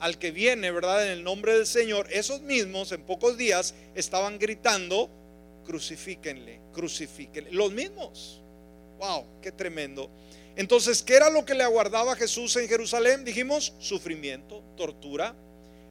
al 0.00 0.18
que 0.18 0.30
viene, 0.30 0.70
¿verdad? 0.70 1.04
En 1.04 1.12
el 1.12 1.24
nombre 1.24 1.52
del 1.54 1.66
Señor, 1.66 2.08
esos 2.10 2.40
mismos 2.40 2.90
en 2.92 3.02
pocos 3.02 3.36
días 3.36 3.74
estaban 3.94 4.38
gritando, 4.38 5.10
crucifíquenle, 5.66 6.60
crucifíquenle. 6.72 7.52
Los 7.52 7.70
mismos. 7.70 8.40
Wow, 8.98 9.26
qué 9.42 9.52
tremendo. 9.52 10.08
Entonces, 10.56 11.02
¿qué 11.02 11.14
era 11.14 11.28
lo 11.28 11.44
que 11.44 11.54
le 11.54 11.62
aguardaba 11.62 12.14
a 12.14 12.16
Jesús 12.16 12.56
en 12.56 12.66
Jerusalén? 12.66 13.24
Dijimos, 13.24 13.74
sufrimiento, 13.78 14.62
tortura, 14.74 15.34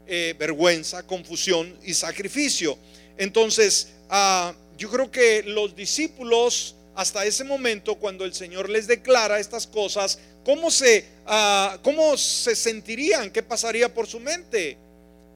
eh, 0.07 0.35
vergüenza, 0.37 1.03
confusión 1.03 1.77
y 1.83 1.93
sacrificio. 1.93 2.77
Entonces, 3.17 3.89
ah, 4.09 4.53
yo 4.77 4.89
creo 4.89 5.11
que 5.11 5.43
los 5.43 5.75
discípulos, 5.75 6.75
hasta 6.95 7.25
ese 7.25 7.43
momento, 7.43 7.95
cuando 7.95 8.25
el 8.25 8.33
Señor 8.33 8.69
les 8.69 8.87
declara 8.87 9.39
estas 9.39 9.67
cosas, 9.67 10.17
¿cómo 10.43 10.71
se, 10.71 11.05
ah, 11.27 11.77
cómo 11.83 12.17
se 12.17 12.55
sentirían? 12.55 13.29
¿Qué 13.29 13.43
pasaría 13.43 13.93
por 13.93 14.07
su 14.07 14.19
mente? 14.19 14.77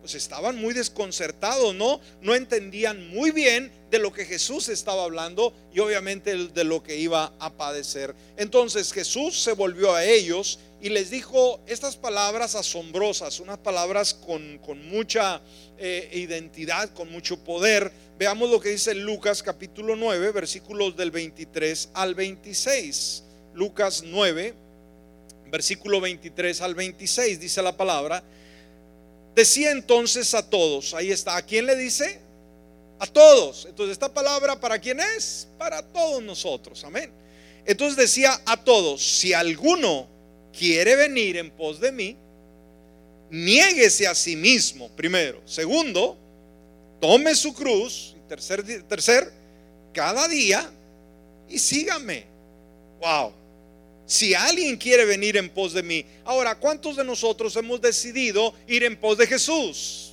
Pues 0.01 0.15
estaban 0.15 0.55
muy 0.55 0.73
desconcertados, 0.73 1.75
¿no? 1.75 2.01
No 2.21 2.33
entendían 2.33 3.09
muy 3.09 3.29
bien 3.29 3.71
de 3.89 3.99
lo 3.99 4.13
que 4.13 4.25
Jesús 4.25 4.69
estaba 4.69 5.03
hablando 5.03 5.53
y 5.73 5.79
obviamente 5.79 6.35
de 6.35 6.63
lo 6.63 6.83
que 6.83 6.97
iba 6.97 7.33
a 7.39 7.53
padecer. 7.53 8.13
Entonces 8.37 8.93
Jesús 8.93 9.41
se 9.41 9.53
volvió 9.53 9.93
a 9.93 10.05
ellos 10.05 10.59
y 10.81 10.89
les 10.89 11.09
dijo 11.09 11.59
estas 11.65 11.95
palabras 11.95 12.55
asombrosas, 12.55 13.39
unas 13.39 13.57
palabras 13.57 14.13
con, 14.13 14.59
mucha 14.89 15.41
eh, 15.77 16.09
identidad, 16.13 16.89
con 16.93 17.11
mucho 17.11 17.43
poder. 17.43 17.91
Veamos 18.17 18.49
lo 18.49 18.59
que 18.59 18.69
dice 18.69 18.93
Lucas 18.93 19.41
capítulo 19.41 19.95
9, 19.95 20.31
versículos 20.31 20.95
del 20.95 21.11
23 21.11 21.89
al 21.93 22.15
26. 22.15 23.23
Lucas 23.55 24.03
9, 24.05 24.53
versículo 25.47 25.99
23 25.99 26.61
al 26.61 26.75
26, 26.75 27.39
dice 27.39 27.61
la 27.61 27.75
palabra. 27.75 28.23
Decía 29.35 29.71
entonces 29.71 30.33
a 30.33 30.49
todos, 30.49 30.93
ahí 30.93 31.11
está, 31.11 31.35
¿a 31.35 31.41
quién 31.41 31.65
le 31.65 31.75
dice? 31.75 32.28
A 32.99 33.07
todos. 33.07 33.65
Entonces, 33.65 33.93
esta 33.93 34.13
palabra, 34.13 34.59
¿para 34.59 34.77
quién 34.77 34.99
es? 34.99 35.47
Para 35.57 35.81
todos 35.81 36.21
nosotros. 36.21 36.83
Amén. 36.83 37.11
Entonces 37.65 37.97
decía 37.97 38.39
a 38.45 38.57
todos, 38.57 39.01
si 39.01 39.33
alguno 39.33 40.07
quiere 40.57 40.95
venir 40.95 41.37
en 41.37 41.51
pos 41.51 41.79
de 41.79 41.91
mí, 41.91 42.17
niéguese 43.29 44.07
a 44.07 44.15
sí 44.15 44.35
mismo, 44.35 44.89
primero. 44.89 45.41
Segundo, 45.45 46.17
tome 46.99 47.35
su 47.35 47.53
cruz. 47.53 48.15
Tercer, 48.27 48.63
tercer 48.83 49.31
cada 49.93 50.27
día 50.27 50.69
y 51.49 51.57
sígame. 51.57 52.25
Wow. 52.99 53.33
Si 54.05 54.33
alguien 54.33 54.77
quiere 54.77 55.05
venir 55.05 55.37
en 55.37 55.49
pos 55.49 55.73
de 55.73 55.83
mí. 55.83 56.05
Ahora, 56.25 56.55
¿cuántos 56.55 56.95
de 56.95 57.03
nosotros 57.03 57.55
hemos 57.55 57.79
decidido 57.81 58.53
ir 58.67 58.83
en 58.83 58.97
pos 58.97 59.17
de 59.17 59.27
Jesús? 59.27 60.08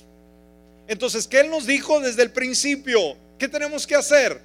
Entonces, 0.87 1.27
¿qué 1.27 1.41
Él 1.41 1.49
nos 1.49 1.65
dijo 1.65 1.99
desde 1.99 2.23
el 2.23 2.31
principio? 2.31 3.17
¿Qué 3.37 3.47
tenemos 3.47 3.85
que 3.85 3.95
hacer? 3.95 4.41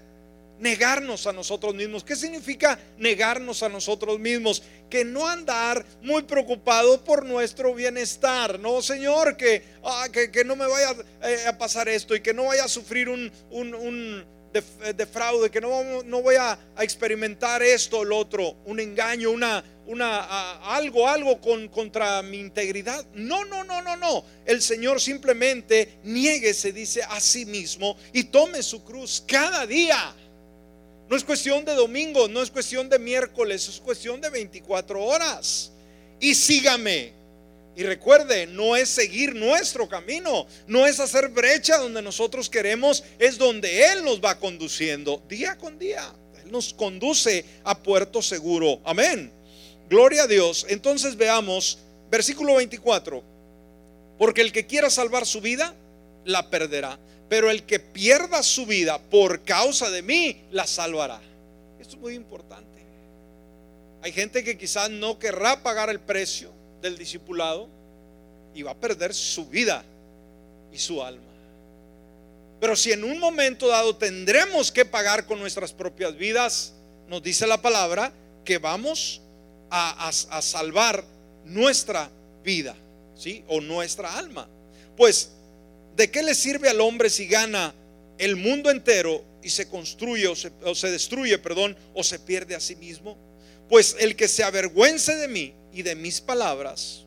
Negarnos 0.58 1.26
a 1.26 1.32
nosotros 1.32 1.74
mismos. 1.74 2.04
¿Qué 2.04 2.14
significa 2.14 2.78
negarnos 2.98 3.62
a 3.62 3.68
nosotros 3.68 4.18
mismos? 4.18 4.62
Que 4.90 5.04
no 5.04 5.26
andar 5.26 5.84
muy 6.02 6.22
preocupado 6.22 7.02
por 7.02 7.24
nuestro 7.24 7.74
bienestar. 7.74 8.58
No, 8.58 8.82
Señor, 8.82 9.36
que, 9.36 9.62
ah, 9.84 10.08
que, 10.10 10.44
no 10.44 10.54
me 10.54 10.66
vaya 10.66 10.94
eh, 11.22 11.46
a 11.48 11.56
pasar 11.56 11.88
esto 11.88 12.14
y 12.14 12.20
que 12.20 12.34
no 12.34 12.44
vaya 12.44 12.64
a 12.64 12.68
sufrir 12.68 13.08
un, 13.08 13.32
un, 13.50 14.24
de, 14.52 15.06
fraude, 15.06 15.50
que 15.50 15.60
no, 15.60 16.02
no 16.02 16.22
voy 16.22 16.36
a, 16.36 16.58
experimentar 16.78 17.62
esto 17.62 18.04
lo 18.04 18.18
otro, 18.18 18.56
un 18.64 18.80
engaño, 18.80 19.30
una, 19.30 19.64
una, 19.86 20.74
algo, 20.74 21.08
algo 21.08 21.40
con, 21.40 21.68
contra 21.68 22.22
mi 22.22 22.38
integridad. 22.38 23.04
No, 23.14 23.44
no, 23.44 23.64
no, 23.64 23.80
no, 23.82 23.96
no. 23.96 24.24
El 24.44 24.60
Señor 24.60 25.00
simplemente 25.00 25.98
niegue, 26.04 26.54
se 26.54 26.72
dice 26.72 27.02
a 27.02 27.20
sí 27.20 27.46
mismo 27.46 27.96
y 28.12 28.24
tome 28.24 28.62
su 28.62 28.84
cruz 28.84 29.22
cada 29.26 29.66
día. 29.66 30.14
No 31.08 31.16
es 31.16 31.24
cuestión 31.24 31.64
de 31.64 31.74
domingo, 31.74 32.28
no 32.28 32.42
es 32.42 32.50
cuestión 32.50 32.88
de 32.88 32.98
miércoles, 32.98 33.68
es 33.68 33.80
cuestión 33.80 34.20
de 34.20 34.30
24 34.30 35.02
horas. 35.02 35.72
Y 36.20 36.34
sígame. 36.34 37.21
Y 37.74 37.84
recuerde, 37.84 38.46
no 38.46 38.76
es 38.76 38.90
seguir 38.90 39.34
nuestro 39.34 39.88
camino, 39.88 40.46
no 40.66 40.86
es 40.86 41.00
hacer 41.00 41.28
brecha 41.28 41.78
donde 41.78 42.02
nosotros 42.02 42.50
queremos, 42.50 43.02
es 43.18 43.38
donde 43.38 43.86
Él 43.92 44.04
nos 44.04 44.20
va 44.20 44.38
conduciendo 44.38 45.22
día 45.26 45.56
con 45.56 45.78
día. 45.78 46.12
Él 46.44 46.52
nos 46.52 46.74
conduce 46.74 47.46
a 47.64 47.78
puerto 47.78 48.20
seguro. 48.20 48.80
Amén. 48.84 49.32
Gloria 49.88 50.24
a 50.24 50.26
Dios. 50.26 50.66
Entonces 50.68 51.16
veamos 51.16 51.78
versículo 52.10 52.56
24. 52.56 53.22
Porque 54.18 54.42
el 54.42 54.52
que 54.52 54.66
quiera 54.66 54.90
salvar 54.90 55.26
su 55.26 55.40
vida, 55.40 55.74
la 56.26 56.50
perderá. 56.50 56.98
Pero 57.30 57.50
el 57.50 57.62
que 57.62 57.80
pierda 57.80 58.42
su 58.42 58.66
vida 58.66 59.00
por 59.00 59.44
causa 59.44 59.90
de 59.90 60.02
mí, 60.02 60.42
la 60.50 60.66
salvará. 60.66 61.22
Esto 61.80 61.96
es 61.96 62.00
muy 62.02 62.14
importante. 62.14 62.68
Hay 64.02 64.12
gente 64.12 64.44
que 64.44 64.58
quizás 64.58 64.90
no 64.90 65.18
querrá 65.18 65.62
pagar 65.62 65.88
el 65.88 66.00
precio 66.00 66.52
del 66.82 66.98
discipulado 66.98 67.68
y 68.54 68.62
va 68.62 68.72
a 68.72 68.76
perder 68.76 69.14
su 69.14 69.46
vida 69.46 69.84
y 70.72 70.78
su 70.78 71.02
alma. 71.02 71.22
Pero 72.60 72.76
si 72.76 72.92
en 72.92 73.04
un 73.04 73.18
momento 73.18 73.68
dado 73.68 73.96
tendremos 73.96 74.70
que 74.70 74.84
pagar 74.84 75.26
con 75.26 75.38
nuestras 75.38 75.72
propias 75.72 76.16
vidas, 76.16 76.74
nos 77.08 77.22
dice 77.22 77.46
la 77.46 77.60
palabra 77.60 78.12
que 78.44 78.58
vamos 78.58 79.20
a, 79.70 80.10
salvar 80.42 81.04
nuestra 81.44 82.10
vida, 82.44 82.76
¿sí? 83.16 83.42
O 83.48 83.60
nuestra 83.60 84.16
alma. 84.18 84.48
Pues, 84.96 85.30
¿de 85.96 86.10
qué 86.10 86.22
le 86.22 86.34
sirve 86.34 86.68
al 86.68 86.80
hombre 86.80 87.08
si 87.08 87.26
gana 87.26 87.74
el 88.18 88.36
mundo 88.36 88.70
entero 88.70 89.24
y 89.42 89.48
se 89.50 89.68
construye 89.68 90.28
o 90.28 90.36
se, 90.36 90.52
o 90.64 90.74
se 90.74 90.90
destruye, 90.90 91.38
perdón, 91.38 91.76
o 91.94 92.04
se 92.04 92.18
pierde 92.18 92.54
a 92.54 92.60
sí 92.60 92.76
mismo? 92.76 93.16
Pues 93.68 93.96
el 93.98 94.14
que 94.14 94.28
se 94.28 94.44
avergüence 94.44 95.16
de 95.16 95.28
mí 95.28 95.54
y 95.72 95.82
de 95.82 95.94
mis 95.94 96.20
palabras, 96.20 97.04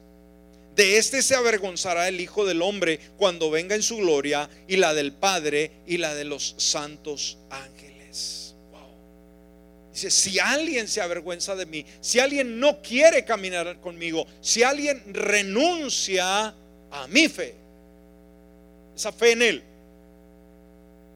de 0.75 0.97
este 0.97 1.21
se 1.21 1.36
avergonzará 1.36 2.08
el 2.08 2.19
Hijo 2.19 2.45
del 2.45 2.62
Hombre 2.62 2.99
cuando 3.17 3.49
venga 3.49 3.75
en 3.75 3.84
su 3.84 3.97
gloria 3.97 4.49
y 4.67 4.75
la 4.75 4.93
del 4.93 5.13
Padre 5.13 5.71
y 5.88 5.97
la 5.97 6.13
de 6.13 6.25
los 6.25 6.56
santos 6.58 7.38
ángeles. 7.49 7.86
Dice, 9.93 10.12
si 10.12 10.39
alguien 10.39 10.89
se 10.89 10.99
avergüenza 10.99 11.56
de 11.56 11.65
mí, 11.65 11.86
si 12.01 12.19
alguien 12.19 12.60
no 12.60 12.82
quiere 12.82 13.23
caminar 13.23 13.80
conmigo, 13.80 14.28
si 14.41 14.62
alguien 14.62 15.01
renuncia 15.13 16.54
a 16.91 17.08
mi 17.08 17.30
fe, 17.30 17.56
esa 18.93 19.13
fe 19.13 19.32
en 19.32 19.41
Él, 19.41 19.63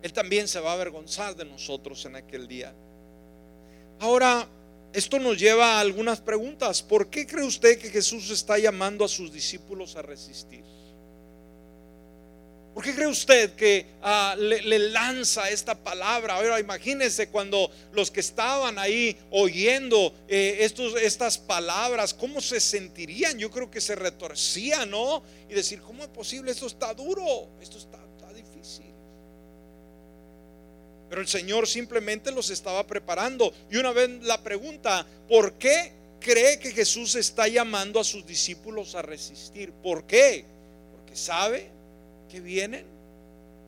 Él 0.02 0.14
también 0.14 0.48
se 0.48 0.62
va 0.62 0.72
a 0.72 0.74
avergonzar 0.76 1.36
de 1.36 1.44
nosotros 1.44 2.06
en 2.06 2.16
aquel 2.16 2.48
día. 2.48 2.74
Ahora, 4.00 4.48
esto 4.94 5.20
nos 5.20 5.38
lleva 5.38 5.78
a 5.78 5.80
algunas 5.80 6.20
preguntas. 6.20 6.82
¿Por 6.82 7.10
qué 7.10 7.28
cree 7.28 7.46
usted 7.46 7.80
que 7.80 7.90
Jesús 7.90 8.30
está 8.32 8.58
llamando 8.58 9.06
a 9.06 9.08
sus 9.08 9.32
discípulos 9.32 9.96
a 9.96 10.02
resistir? 10.02 10.64
¿Por 12.74 12.84
qué 12.84 12.96
cree 12.96 13.08
usted 13.08 13.56
que 13.56 13.86
ah, 14.02 14.36
le, 14.38 14.80
lanza 14.80 15.50
esta 15.50 15.76
palabra? 15.76 16.36
Ahora 16.36 16.60
imagínense 16.60 17.28
cuando 17.28 17.70
los 17.92 18.10
que 18.10 18.22
estaban 18.22 18.80
ahí 18.80 19.18
oyendo 19.32 20.14
eh, 20.28 20.60
estos, 20.62 20.96
estas 21.02 21.38
palabras, 21.38 22.14
¿cómo 22.14 22.40
se 22.40 22.60
sentirían? 22.60 23.38
Yo 23.38 23.52
creo 23.52 23.70
que 23.70 23.82
se 23.82 23.96
retorcían, 23.96 24.90
¿no? 24.90 25.24
Y 25.50 25.56
decir, 25.56 25.82
¿cómo 25.82 26.04
es 26.04 26.10
posible? 26.10 26.52
Esto 26.52 26.68
está 26.68 26.94
duro, 26.94 27.50
esto 27.62 27.78
está 27.78 27.99
Pero 31.10 31.22
el 31.22 31.28
Señor 31.28 31.68
simplemente 31.68 32.32
los 32.32 32.50
estaba 32.50 32.86
preparando. 32.86 33.52
Y 33.72 33.78
una 33.78 33.92
vez 33.92 34.10
la 34.22 34.42
pregunta, 34.44 35.06
¿por 35.28 35.54
qué 35.54 35.92
cree 36.20 36.60
que 36.60 36.72
Jesús 36.72 37.16
está 37.16 37.48
llamando 37.48 38.00
a 38.00 38.04
sus 38.04 38.26
discípulos 38.26 38.94
a 38.96 39.02
resistir? 39.02 39.72
¿Por 39.72 40.06
qué? 40.06 40.46
Porque 40.96 41.16
sabe 41.16 41.70
que 42.30 42.40
vienen 42.40 42.86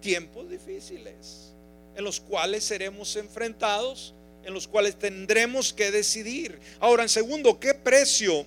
tiempos 0.02 0.50
difíciles 0.50 1.52
en 1.96 2.04
los 2.04 2.20
cuales 2.20 2.64
seremos 2.64 3.16
enfrentados, 3.16 4.14
en 4.44 4.54
los 4.54 4.68
cuales 4.68 4.98
tendremos 4.98 5.74
que 5.74 5.92
decidir. 5.92 6.60
Ahora, 6.80 7.04
en 7.04 7.10
segundo, 7.10 7.60
¿qué 7.60 7.74
precio 7.74 8.46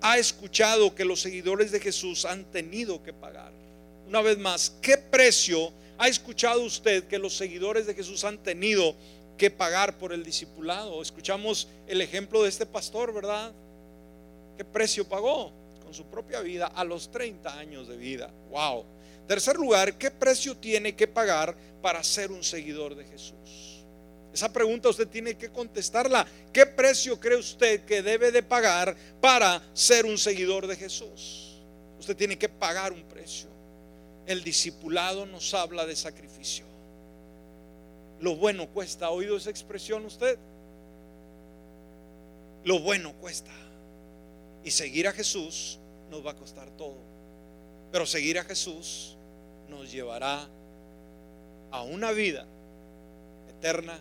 ha 0.00 0.18
escuchado 0.18 0.94
que 0.94 1.04
los 1.04 1.20
seguidores 1.20 1.70
de 1.70 1.80
Jesús 1.80 2.24
han 2.24 2.44
tenido 2.44 3.02
que 3.02 3.12
pagar? 3.12 3.52
Una 4.06 4.22
vez 4.22 4.38
más, 4.38 4.74
¿qué 4.82 4.96
precio 4.96 5.72
¿Ha 6.00 6.08
escuchado 6.08 6.62
usted 6.62 7.04
que 7.08 7.18
los 7.18 7.36
seguidores 7.36 7.86
de 7.86 7.92
Jesús 7.92 8.24
han 8.24 8.38
tenido 8.38 8.96
que 9.36 9.50
pagar 9.50 9.98
por 9.98 10.14
el 10.14 10.24
discipulado? 10.24 11.02
Escuchamos 11.02 11.68
el 11.86 12.00
ejemplo 12.00 12.42
de 12.42 12.48
este 12.48 12.64
pastor, 12.64 13.12
¿verdad? 13.12 13.52
¿Qué 14.56 14.64
precio 14.64 15.06
pagó? 15.06 15.52
Con 15.84 15.92
su 15.92 16.06
propia 16.06 16.40
vida 16.40 16.68
a 16.68 16.84
los 16.84 17.10
30 17.10 17.58
años 17.58 17.86
de 17.86 17.98
vida. 17.98 18.30
Wow. 18.48 18.86
Tercer 19.28 19.56
lugar, 19.58 19.98
¿qué 19.98 20.10
precio 20.10 20.56
tiene 20.56 20.96
que 20.96 21.06
pagar 21.06 21.54
para 21.82 22.02
ser 22.02 22.32
un 22.32 22.42
seguidor 22.42 22.94
de 22.94 23.04
Jesús? 23.04 23.84
Esa 24.32 24.50
pregunta 24.50 24.88
usted 24.88 25.06
tiene 25.06 25.36
que 25.36 25.50
contestarla. 25.50 26.26
¿Qué 26.50 26.64
precio 26.64 27.20
cree 27.20 27.36
usted 27.36 27.84
que 27.84 28.00
debe 28.00 28.32
de 28.32 28.42
pagar 28.42 28.96
para 29.20 29.62
ser 29.74 30.06
un 30.06 30.16
seguidor 30.16 30.66
de 30.66 30.76
Jesús? 30.76 31.60
Usted 31.98 32.16
tiene 32.16 32.38
que 32.38 32.48
pagar 32.48 32.90
un 32.90 33.02
precio 33.02 33.49
el 34.26 34.44
discipulado 34.44 35.26
nos 35.26 35.54
habla 35.54 35.86
de 35.86 35.96
sacrificio. 35.96 36.64
Lo 38.20 38.36
bueno 38.36 38.68
cuesta. 38.68 39.06
¿Ha 39.06 39.10
oído 39.10 39.36
esa 39.36 39.50
expresión 39.50 40.04
usted? 40.04 40.38
Lo 42.64 42.80
bueno 42.80 43.14
cuesta. 43.14 43.50
Y 44.62 44.70
seguir 44.70 45.08
a 45.08 45.12
Jesús 45.12 45.78
nos 46.10 46.24
va 46.24 46.32
a 46.32 46.36
costar 46.36 46.68
todo. 46.76 46.96
Pero 47.90 48.06
seguir 48.06 48.38
a 48.38 48.44
Jesús 48.44 49.16
nos 49.68 49.90
llevará 49.90 50.48
a 51.70 51.82
una 51.82 52.12
vida 52.12 52.46
eterna 53.48 54.00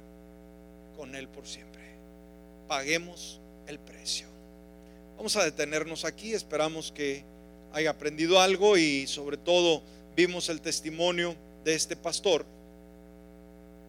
con 0.97 1.15
Él 1.15 1.27
por 1.29 1.47
siempre. 1.47 1.82
Paguemos 2.67 3.39
el 3.67 3.79
precio. 3.79 4.27
Vamos 5.15 5.36
a 5.38 5.43
detenernos 5.43 6.05
aquí. 6.05 6.34
Esperamos 6.34 6.91
que 6.91 7.23
haya 7.71 7.91
aprendido 7.91 8.41
algo 8.41 8.77
y 8.77 9.08
sobre 9.08 9.38
todo 9.38 9.82
vimos 10.19 10.49
el 10.49 10.60
testimonio 10.60 11.34
de 11.63 11.75
este 11.75 11.95
pastor 11.95 12.45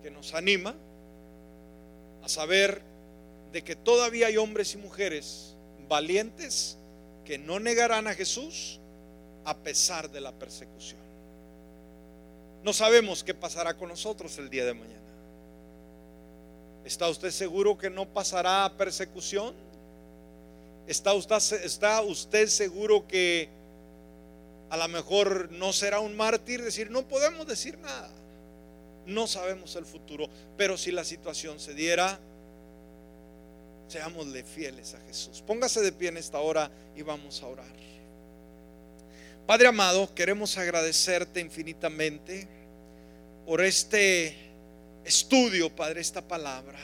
que 0.01 0.13
nos 0.13 0.33
anima 0.33 0.77
a 2.23 2.29
saber 2.29 2.83
de 3.51 3.65
que 3.65 3.75
todavía 3.75 4.29
hay 4.29 4.37
hombres 4.37 4.75
y 4.75 4.77
mujeres 4.77 5.57
valientes 5.89 6.79
que 7.25 7.37
no 7.37 7.59
negarán 7.59 8.07
a 8.07 8.15
Jesús 8.15 8.79
a 9.45 9.57
pesar 9.57 10.09
de 10.09 10.21
la 10.21 10.31
persecución. 10.31 11.01
No 12.63 12.73
sabemos 12.75 13.25
qué 13.25 13.35
pasará 13.35 13.77
con 13.77 13.89
nosotros 13.89 14.39
el 14.39 14.51
día 14.51 14.65
de 14.65 14.75
mañana. 14.75 15.01
¿Está 16.85 17.09
usted 17.09 17.33
seguro 17.33 17.77
que 17.77 17.91
no 17.91 18.07
pasará 18.07 18.73
persecución? 18.79 19.53
¿Está 20.87 21.13
usted, 21.13 21.65
está 21.65 22.01
usted 22.03 22.47
seguro 22.47 23.09
que 23.09 23.60
a 24.71 24.77
lo 24.77 24.89
mejor 24.89 25.51
no 25.51 25.73
será 25.73 26.01
un 26.01 26.17
mártir 26.17 26.63
decir, 26.63 26.91
no 26.91 27.07
podemos 27.07 27.47
decir 27.47 27.77
nada. 27.79 28.11
No 29.05 29.27
sabemos 29.27 29.75
el 29.75 29.85
futuro, 29.85 30.29
pero 30.57 30.79
si 30.79 30.93
la 30.93 31.05
situación 31.05 31.59
se 31.59 31.75
diera, 31.75 32.21
seámosle 33.89 34.45
fieles 34.45 34.95
a 34.95 35.01
Jesús. 35.01 35.43
Póngase 35.45 35.81
de 35.81 35.91
pie 35.91 36.11
en 36.11 36.17
esta 36.17 36.39
hora 36.39 36.71
y 36.97 37.03
vamos 37.03 37.43
a 37.43 37.49
orar. 37.49 37.81
Padre 39.47 39.67
amado, 39.67 40.15
queremos 40.15 40.57
agradecerte 40.57 41.41
infinitamente 41.41 42.47
por 43.45 43.61
este 43.61 44.37
estudio, 45.05 45.75
Padre, 45.75 46.01
esta 46.01 46.23
palabra 46.23 46.79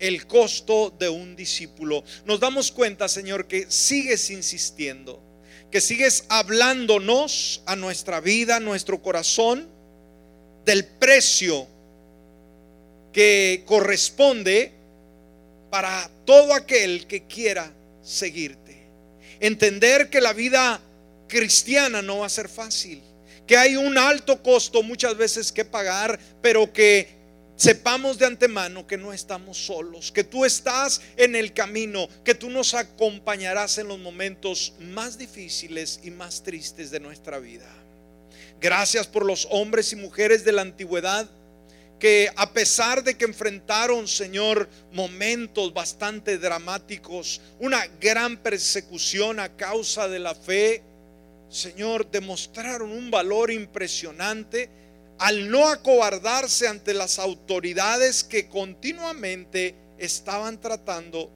el 0.00 0.26
costo 0.26 0.94
de 0.96 1.08
un 1.08 1.34
discípulo. 1.34 2.04
Nos 2.24 2.38
damos 2.40 2.70
cuenta, 2.70 3.08
Señor, 3.08 3.46
que 3.46 3.68
sigues 3.68 4.30
insistiendo 4.30 5.20
que 5.70 5.80
sigues 5.80 6.24
hablándonos 6.28 7.62
a 7.66 7.76
nuestra 7.76 8.20
vida, 8.20 8.56
a 8.56 8.60
nuestro 8.60 9.02
corazón, 9.02 9.68
del 10.64 10.84
precio 10.84 11.66
que 13.12 13.62
corresponde 13.66 14.72
para 15.70 16.10
todo 16.24 16.54
aquel 16.54 17.06
que 17.06 17.24
quiera 17.24 17.72
seguirte. 18.02 18.86
Entender 19.40 20.10
que 20.10 20.20
la 20.20 20.32
vida 20.32 20.80
cristiana 21.26 22.02
no 22.02 22.18
va 22.18 22.26
a 22.26 22.30
ser 22.30 22.48
fácil, 22.48 23.02
que 23.46 23.56
hay 23.56 23.76
un 23.76 23.98
alto 23.98 24.42
costo 24.42 24.82
muchas 24.82 25.16
veces 25.16 25.52
que 25.52 25.64
pagar, 25.64 26.18
pero 26.42 26.72
que 26.72 27.17
sepamos 27.58 28.18
de 28.18 28.26
antemano 28.26 28.86
que 28.86 28.96
no 28.96 29.12
estamos 29.12 29.58
solos, 29.66 30.12
que 30.12 30.22
tú 30.24 30.44
estás 30.44 31.02
en 31.16 31.34
el 31.34 31.52
camino, 31.52 32.08
que 32.24 32.34
tú 32.34 32.48
nos 32.48 32.72
acompañarás 32.72 33.78
en 33.78 33.88
los 33.88 33.98
momentos 33.98 34.74
más 34.78 35.18
difíciles 35.18 36.00
y 36.04 36.12
más 36.12 36.42
tristes 36.44 36.92
de 36.92 37.00
nuestra 37.00 37.40
vida. 37.40 37.68
Gracias 38.60 39.08
por 39.08 39.26
los 39.26 39.48
hombres 39.50 39.92
y 39.92 39.96
mujeres 39.96 40.44
de 40.44 40.52
la 40.52 40.62
antigüedad 40.62 41.28
que 41.98 42.30
a 42.36 42.52
pesar 42.52 43.02
de 43.02 43.16
que 43.16 43.24
enfrentaron, 43.24 44.06
Señor, 44.06 44.68
momentos 44.92 45.74
bastante 45.74 46.38
dramáticos, 46.38 47.40
una 47.58 47.84
gran 48.00 48.36
persecución 48.36 49.40
a 49.40 49.56
causa 49.56 50.06
de 50.06 50.20
la 50.20 50.36
fe, 50.36 50.82
Señor, 51.50 52.08
demostraron 52.08 52.92
un 52.92 53.10
valor 53.10 53.50
impresionante 53.50 54.70
al 55.18 55.50
no 55.50 55.68
acobardarse 55.68 56.68
ante 56.68 56.94
las 56.94 57.18
autoridades 57.18 58.24
que 58.24 58.48
continuamente 58.48 59.74
estaban 59.98 60.60
tratando 60.60 61.30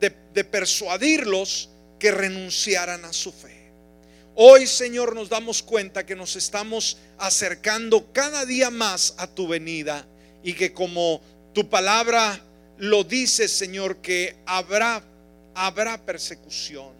de, 0.00 0.14
de 0.32 0.44
persuadirlos 0.44 1.70
que 1.98 2.10
renunciaran 2.10 3.04
a 3.04 3.12
su 3.12 3.32
fe. 3.32 3.72
Hoy, 4.34 4.66
Señor, 4.66 5.14
nos 5.14 5.28
damos 5.28 5.62
cuenta 5.62 6.06
que 6.06 6.14
nos 6.14 6.36
estamos 6.36 6.98
acercando 7.18 8.12
cada 8.12 8.46
día 8.46 8.70
más 8.70 9.14
a 9.18 9.26
tu 9.26 9.48
venida 9.48 10.06
y 10.42 10.54
que 10.54 10.72
como 10.72 11.20
tu 11.52 11.68
palabra 11.68 12.40
lo 12.76 13.02
dice, 13.02 13.48
Señor, 13.48 13.96
que 13.96 14.36
habrá 14.46 15.02
habrá 15.58 15.98
persecución, 15.98 16.92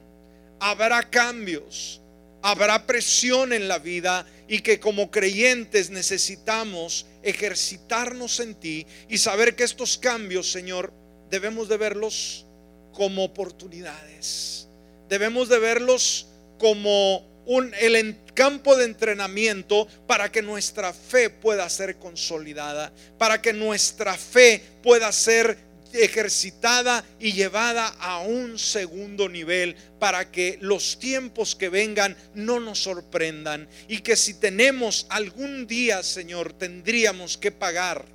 habrá 0.59 1.09
cambios, 1.09 2.01
habrá 2.43 2.87
presión 2.87 3.53
en 3.53 3.69
la 3.69 3.79
vida 3.79 4.27
y 4.47 4.61
que 4.61 4.81
como 4.81 5.11
creyentes 5.11 5.91
necesitamos 5.91 7.07
ejercitarnos 7.23 8.41
en 8.41 8.55
ti 8.55 8.87
y 9.09 9.19
saber 9.19 9.55
que 9.55 9.65
estos 9.65 9.99
cambios, 9.99 10.51
Señor, 10.51 10.93
debemos 11.31 11.69
de 11.69 11.77
verlos 11.77 12.47
como 12.93 13.25
oportunidades. 13.25 14.69
Debemos 15.09 15.49
de 15.49 15.59
verlos 15.59 16.27
como 16.59 17.27
un, 17.47 17.73
el 17.81 18.17
campo 18.35 18.77
de 18.77 18.85
entrenamiento 18.85 19.89
para 20.07 20.31
que 20.31 20.43
nuestra 20.43 20.93
fe 20.93 21.31
pueda 21.31 21.69
ser 21.71 21.97
consolidada, 21.97 22.93
para 23.17 23.41
que 23.41 23.53
nuestra 23.53 24.17
fe 24.17 24.63
pueda 24.83 25.11
ser 25.13 25.68
ejercitada 25.93 27.05
y 27.19 27.33
llevada 27.33 27.89
a 28.01 28.21
un 28.21 28.59
segundo 28.59 29.29
nivel 29.29 29.77
para 29.99 30.31
que 30.31 30.59
los 30.61 30.99
tiempos 30.99 31.55
que 31.55 31.69
vengan 31.69 32.17
no 32.35 32.61
nos 32.61 32.83
sorprendan 32.83 33.69
y 33.89 33.99
que 33.99 34.17
si 34.17 34.35
tenemos 34.35 35.07
algún 35.09 35.67
día, 35.67 36.03
Señor, 36.03 36.53
tendríamos 36.53 37.37
que 37.37 37.53
pagar 37.53 38.07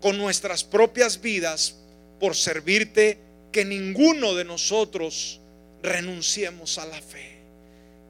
con 0.00 0.16
nuestras 0.18 0.64
propias 0.64 1.20
vidas 1.20 1.76
por 2.20 2.34
servirte, 2.34 3.18
que 3.52 3.64
ninguno 3.64 4.34
de 4.34 4.44
nosotros 4.44 5.40
renunciemos 5.82 6.78
a 6.78 6.86
la 6.86 7.00
fe. 7.00 7.38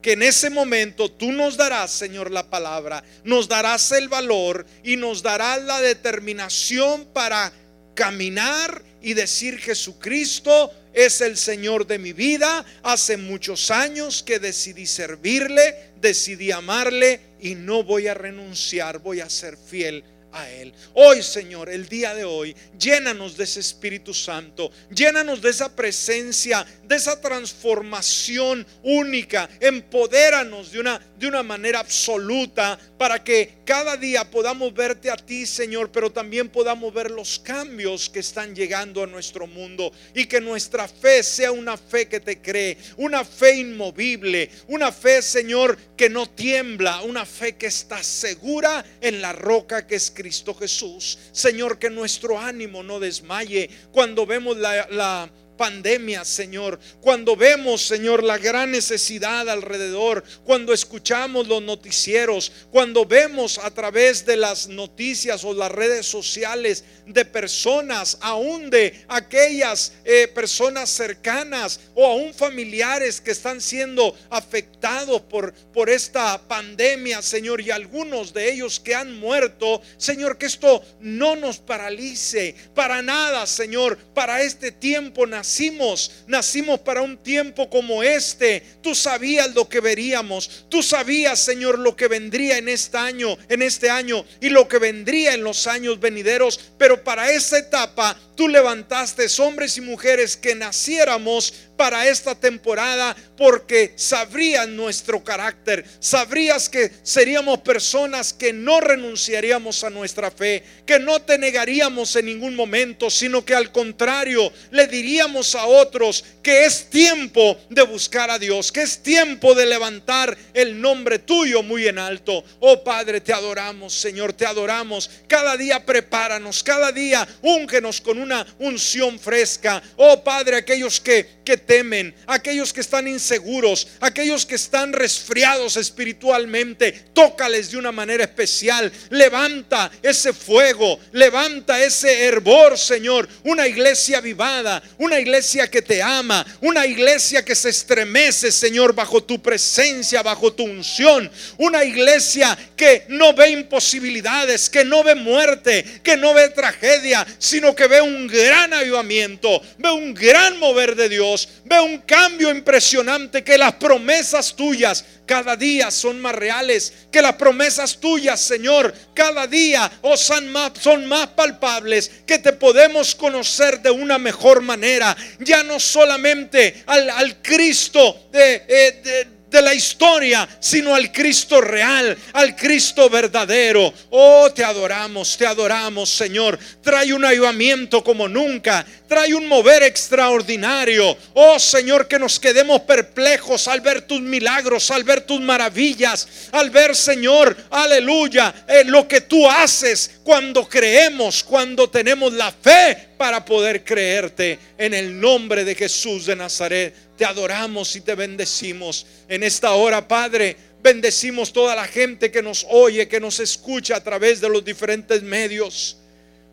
Que 0.03 0.13
en 0.13 0.23
ese 0.23 0.49
momento 0.49 1.11
tú 1.11 1.33
nos 1.33 1.57
darás, 1.57 1.91
Señor, 1.91 2.31
la 2.31 2.49
palabra, 2.49 3.03
nos 3.25 3.49
darás 3.49 3.91
el 3.93 4.09
valor 4.09 4.65
y 4.85 4.97
nos 4.97 5.23
darás 5.23 5.63
la 5.63 5.81
determinación 5.81 7.07
para 7.07 7.53
caminar 7.99 8.81
y 9.03 9.15
decir 9.15 9.59
Jesucristo 9.59 10.73
es 10.95 11.21
el 11.21 11.37
Señor 11.37 11.85
de 11.85 11.99
mi 11.99 12.13
vida. 12.13 12.65
Hace 12.85 13.17
muchos 13.17 13.73
años 13.73 14.23
que 14.23 14.39
decidí 14.39 14.87
servirle, 14.87 15.91
decidí 16.01 16.53
amarle 16.53 17.19
y 17.41 17.57
no 17.57 17.83
voy 17.83 18.07
a 18.07 18.15
renunciar, 18.15 19.01
voy 19.01 19.19
a 19.19 19.29
ser 19.29 19.57
fiel 19.57 20.05
Él. 20.47 20.75
Hoy, 20.93 21.23
Señor, 21.23 21.71
el 21.71 21.89
día 21.89 22.15
de 22.15 22.25
hoy, 22.25 22.55
llénanos 22.79 23.37
de 23.37 23.45
ese 23.45 23.61
Espíritu 23.61 24.13
Santo, 24.13 24.71
llénanos 24.91 25.41
de 25.41 25.51
esa 25.51 25.75
presencia, 25.75 26.67
de 26.85 26.97
esa 26.97 27.21
transformación 27.21 28.67
única, 28.83 29.49
empodéranos 29.61 30.73
de 30.73 30.81
una, 30.81 31.01
de 31.17 31.27
una 31.27 31.43
manera 31.43 31.81
absoluta 31.81 32.79
para 32.99 33.23
que 33.23 33.59
cada 33.65 33.97
día 33.97 34.31
podamos 34.31 34.75
verte 34.75 35.11
a 35.11 35.17
ti, 35.17 35.47
Señor, 35.47 35.91
pero 35.91 36.11
también 36.11 36.49
podamos 36.49 36.93
ver 36.93 37.11
los 37.11 37.39
cambios 37.39 38.09
que 38.09 38.21
están 38.21 38.55
llegando 38.55 39.03
a 39.03 39.07
nuestro 39.07 39.47
mundo 39.47 39.93
y 40.15 40.27
que 40.27 40.41
nuestra 40.41 40.89
fe 40.89 41.23
sea 41.23 41.53
una 41.53 41.77
fe 41.77 42.09
que 42.09 42.21
te 42.21 42.41
cree, 42.41 42.79
una 42.97 43.25
fe 43.25 43.57
inmovible, 43.57 44.51
una 44.69 44.93
fe, 44.93 45.23
Señor, 45.23 45.77
que 45.97 46.09
no 46.09 46.29
tiembla, 46.29 47.03
una 47.03 47.25
fe 47.25 47.57
que 47.57 47.67
está 47.67 48.03
segura 48.03 48.85
en 49.01 49.21
la 49.21 49.33
roca 49.33 49.87
que 49.87 49.97
es 49.97 50.11
Cristo 50.29 50.53
Jesús. 50.53 51.19
Señor, 51.33 51.79
que 51.79 51.89
nuestro 51.89 52.39
ánimo 52.39 52.83
no 52.83 53.01
desmaye 53.01 53.71
cuando 53.93 54.27
vemos 54.27 54.59
la, 54.59 54.87
la 54.91 55.31
pandemia, 55.59 56.25
Señor. 56.25 56.81
Cuando 57.03 57.37
vemos, 57.37 57.83
Señor, 57.83 58.23
la 58.23 58.39
gran 58.39 58.71
necesidad 58.71 59.47
alrededor, 59.51 60.25
cuando 60.45 60.73
escuchamos 60.73 61.47
los 61.47 61.63
noticieros, 61.63 62.51
cuando 62.71 63.05
vemos 63.05 63.59
a 63.59 63.71
través 63.71 64.25
de 64.25 64.39
las 64.39 64.69
noticias 64.69 65.45
o 65.45 65.53
las 65.53 65.71
redes 65.71 66.07
sociales 66.07 66.85
de 67.05 67.27
personas, 67.27 68.17
aún 68.23 68.71
de 68.71 69.05
aquellas 69.09 69.93
eh, 70.05 70.29
personas 70.29 70.89
cercanas 70.89 71.81
o 71.95 72.07
aún 72.07 72.33
familiares 72.33 73.21
que 73.21 73.33
están 73.33 73.61
siendo 73.61 74.17
afectados 74.31 75.21
por, 75.23 75.53
por 75.53 75.91
esta 75.91 76.41
pandemia, 76.47 77.21
Señor, 77.21 77.61
y 77.61 77.71
algunos 77.71 78.33
de 78.33 78.53
ellos 78.53 78.79
que 78.79 78.95
han 78.95 79.19
muerto, 79.19 79.83
Señor, 79.97 80.39
que 80.39 80.47
esto 80.47 80.83
no 81.01 81.35
nos 81.35 81.59
paralice 81.59 82.55
para 82.75 83.03
nada, 83.03 83.47
Señor, 83.47 83.99
para 84.15 84.43
este 84.43 84.71
tiempo 84.71 85.27
nacimos, 85.49 86.11
nacimos 86.27 86.81
para 86.81 87.01
un 87.01 87.17
tiempo 87.17 87.71
como 87.71 88.03
este. 88.03 88.63
Tú 88.83 88.95
sabías 88.95 89.55
lo 89.55 89.67
que 89.67 89.81
veríamos, 89.81 90.67
tú 90.69 90.83
sabías, 90.83 91.39
Señor, 91.41 91.79
lo 91.79 91.97
que 91.97 92.07
vendría 92.07 92.59
en 92.59 92.69
este 92.69 92.99
año, 92.99 93.39
en 93.49 93.63
este 93.63 93.89
año 93.89 94.27
y 94.43 94.51
lo 94.51 94.69
que 94.69 94.79
vendría 94.79 95.33
en 95.33 95.43
los 95.43 95.67
años 95.67 95.99
venideros, 95.99 96.61
pero 96.77 97.03
para 97.03 97.33
esa 97.33 97.59
etapa 97.59 98.15
tú 98.37 98.47
levantaste 98.47 99.27
hombres 99.41 99.79
y 99.79 99.81
mujeres 99.81 100.37
que 100.37 100.55
naciéramos 100.55 101.55
para 101.79 102.09
esta 102.09 102.35
temporada 102.35 103.17
porque 103.39 103.95
sabrían 103.97 104.77
nuestro 104.77 105.23
carácter, 105.23 105.85
sabrías 106.01 106.69
que 106.69 106.91
seríamos 107.05 107.61
personas 107.61 108.33
que 108.33 108.53
no 108.53 108.81
renunciaríamos 108.81 109.85
a 109.85 109.91
nuestra 109.91 110.31
fe, 110.33 110.65
que 110.85 110.99
no 110.99 111.23
te 111.23 111.39
negaríamos 111.39 112.17
en 112.17 112.27
ningún 112.27 112.57
momento, 112.57 113.09
sino 113.09 113.45
que 113.45 113.55
al 113.55 113.71
contrario 113.71 114.53
le 114.73 114.89
diríamos 114.89 115.55
a 115.55 115.67
otros 115.67 116.25
que 116.43 116.65
es 116.65 116.91
tiempo 116.91 117.57
de 117.71 117.83
buscar 117.83 118.31
a 118.31 118.39
Dios, 118.39 118.73
que 118.73 118.83
es 118.83 119.03
tiempo 119.03 119.55
de 119.55 119.67
levantar 119.67 120.37
el 120.55 120.81
nombre 120.81 121.21
tuyo 121.21 121.63
muy 121.63 121.87
en 121.87 121.99
alto. 121.99 122.45
Oh 122.59 122.83
Padre, 122.83 123.21
te 123.21 123.33
adoramos, 123.33 123.95
Señor, 123.95 124.33
te 124.33 124.47
adoramos. 124.47 125.09
Cada 125.29 125.57
día 125.57 125.85
prepáranos, 125.87 126.65
cada 126.65 126.91
día 126.91 127.27
úngenos 127.43 128.01
con 128.01 128.19
una 128.19 128.45
unción 128.59 129.21
fresca. 129.21 129.81
Oh 129.97 130.25
Padre, 130.25 130.57
aquellos 130.57 131.01
que, 131.01 131.38
que 131.49 131.57
temen, 131.57 132.15
aquellos 132.27 132.75
que 132.75 132.83
están 132.83 133.09
inseguros, 133.09 133.89
aquellos 134.01 134.45
que 134.45 134.57
están 134.57 134.93
resfriados 134.93 135.79
espiritualmente, 135.79 136.93
tócales 137.15 137.71
de 137.71 137.79
una 137.79 137.91
manera 137.91 138.25
especial. 138.25 138.93
Levanta 139.09 139.91
ese 140.03 140.35
fuego, 140.35 141.01
levanta 141.13 141.83
ese 141.83 142.27
hervor, 142.27 142.77
Señor. 142.77 143.27
Una 143.45 143.67
iglesia 143.67 144.21
vivada, 144.21 144.83
una 144.99 145.19
iglesia 145.19 145.71
que 145.71 145.81
te 145.81 146.03
ama, 146.03 146.45
una 146.61 146.87
iglesia 146.87 147.43
que 147.43 147.55
se 147.55 147.71
estremece, 147.71 148.53
Señor, 148.53 148.95
bajo 148.95 149.23
tu 149.23 149.41
presencia, 149.41 150.23
bajo 150.23 150.53
tu 150.53 150.65
unción. 150.65 151.31
Una 151.57 151.83
iglesia 151.83 152.59
que 152.77 153.07
no 153.09 153.33
ve 153.33 153.53
imposibilidades, 153.53 154.69
que 154.69 154.85
no 154.85 155.03
ve 155.03 155.15
muerte, 155.15 155.83
que 156.03 156.19
no 156.19 156.35
ve 156.35 156.51
tragedia, 156.51 157.27
sino 157.39 157.75
que 157.75 157.87
ve 157.87 158.03
un 158.03 158.27
gran 158.27 158.75
avivamiento, 158.75 159.63
ve 159.79 159.91
un 159.91 160.13
gran 160.13 160.59
mover 160.59 160.95
de 160.95 161.09
Dios, 161.09 161.38
ve 161.65 161.79
un 161.81 161.99
cambio 161.99 162.51
impresionante 162.51 163.45
que 163.45 163.59
las 163.59 163.75
promesas 163.75 164.55
tuyas 164.57 165.05
cada 165.27 165.55
día 165.57 165.91
son 165.91 166.19
más 166.21 166.35
reales, 166.35 166.93
que 167.13 167.21
las 167.21 167.35
promesas 167.35 168.01
tuyas, 168.01 168.41
Señor, 168.41 168.95
cada 169.15 169.47
día 169.47 169.91
oh, 170.01 170.17
son, 170.17 170.49
más, 170.49 170.73
son 170.81 171.05
más 171.07 171.29
palpables, 171.29 172.11
que 172.27 172.39
te 172.39 172.55
podemos 172.55 173.15
conocer 173.15 173.81
de 173.81 173.91
una 173.91 174.19
mejor 174.19 174.63
manera, 174.63 175.15
ya 175.39 175.63
no 175.63 175.79
solamente 175.79 176.83
al, 176.87 177.43
Cristo 177.43 178.29
de, 178.33 178.65
eh, 178.67 179.01
de 179.05 179.38
de 179.51 179.63
la 179.63 179.75
historia, 179.75 180.49
sino 180.61 180.95
al 180.95 181.11
Cristo 181.11 181.61
real, 181.61 182.17
al 182.33 182.55
Cristo 182.55 183.09
verdadero. 183.09 183.93
Oh, 184.11 184.51
te 184.55 184.65
adoramos, 184.65 185.37
te 185.37 185.47
adoramos, 185.47 186.11
Señor. 186.11 186.59
Trae 186.83 187.13
un 187.13 187.25
ayudamiento 187.25 188.03
como 188.05 188.29
nunca, 188.29 188.85
trae 189.07 189.35
un 189.35 189.47
mover 189.47 189.83
extraordinario. 189.83 191.17
Oh, 191.35 191.59
Señor, 191.59 192.09
que 192.09 192.19
nos 192.19 192.39
quedemos 192.39 192.83
perplejos 192.83 193.69
al 193.69 193.81
ver 193.81 194.03
tus 194.03 194.21
milagros, 194.21 194.91
al 194.91 195.05
ver 195.05 195.23
tus 195.23 195.41
maravillas, 195.41 196.29
al 196.53 196.71
ver, 196.71 196.95
Señor, 196.95 197.57
aleluya, 197.71 198.55
lo 198.87 199.09
que 199.09 199.23
tú 199.23 199.49
haces 199.49 200.21
cuando 200.23 200.69
creemos, 200.69 201.43
cuando 201.43 201.89
tenemos 201.89 202.33
la 202.33 202.53
fe 202.53 203.08
para 203.19 203.45
poder 203.45 203.85
creerte 203.85 204.59
en 204.79 204.95
el 204.95 205.21
nombre 205.21 205.65
de 205.65 205.75
Jesús 205.75 206.25
de 206.25 206.37
Nazaret 206.37 206.95
te 207.19 207.25
adoramos 207.25 207.97
y 207.97 208.01
te 208.01 208.15
bendecimos. 208.15 209.05
En 209.29 209.43
esta 209.43 209.73
hora, 209.73 210.07
Padre, 210.07 210.57
bendecimos 210.81 211.53
toda 211.53 211.75
la 211.75 211.87
gente 211.87 212.31
que 212.31 212.41
nos 212.41 212.65
oye, 212.71 213.09
que 213.09 213.19
nos 213.19 213.41
escucha 213.41 213.97
a 213.97 214.05
través 214.05 214.41
de 214.41 214.49
los 214.49 214.65
diferentes 214.65 215.21
medios. 215.23 215.99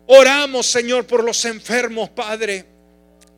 Oramos, 0.08 0.66
Señor, 0.66 1.06
por 1.06 1.22
los 1.22 1.44
enfermos, 1.44 2.10
Padre, 2.10 2.64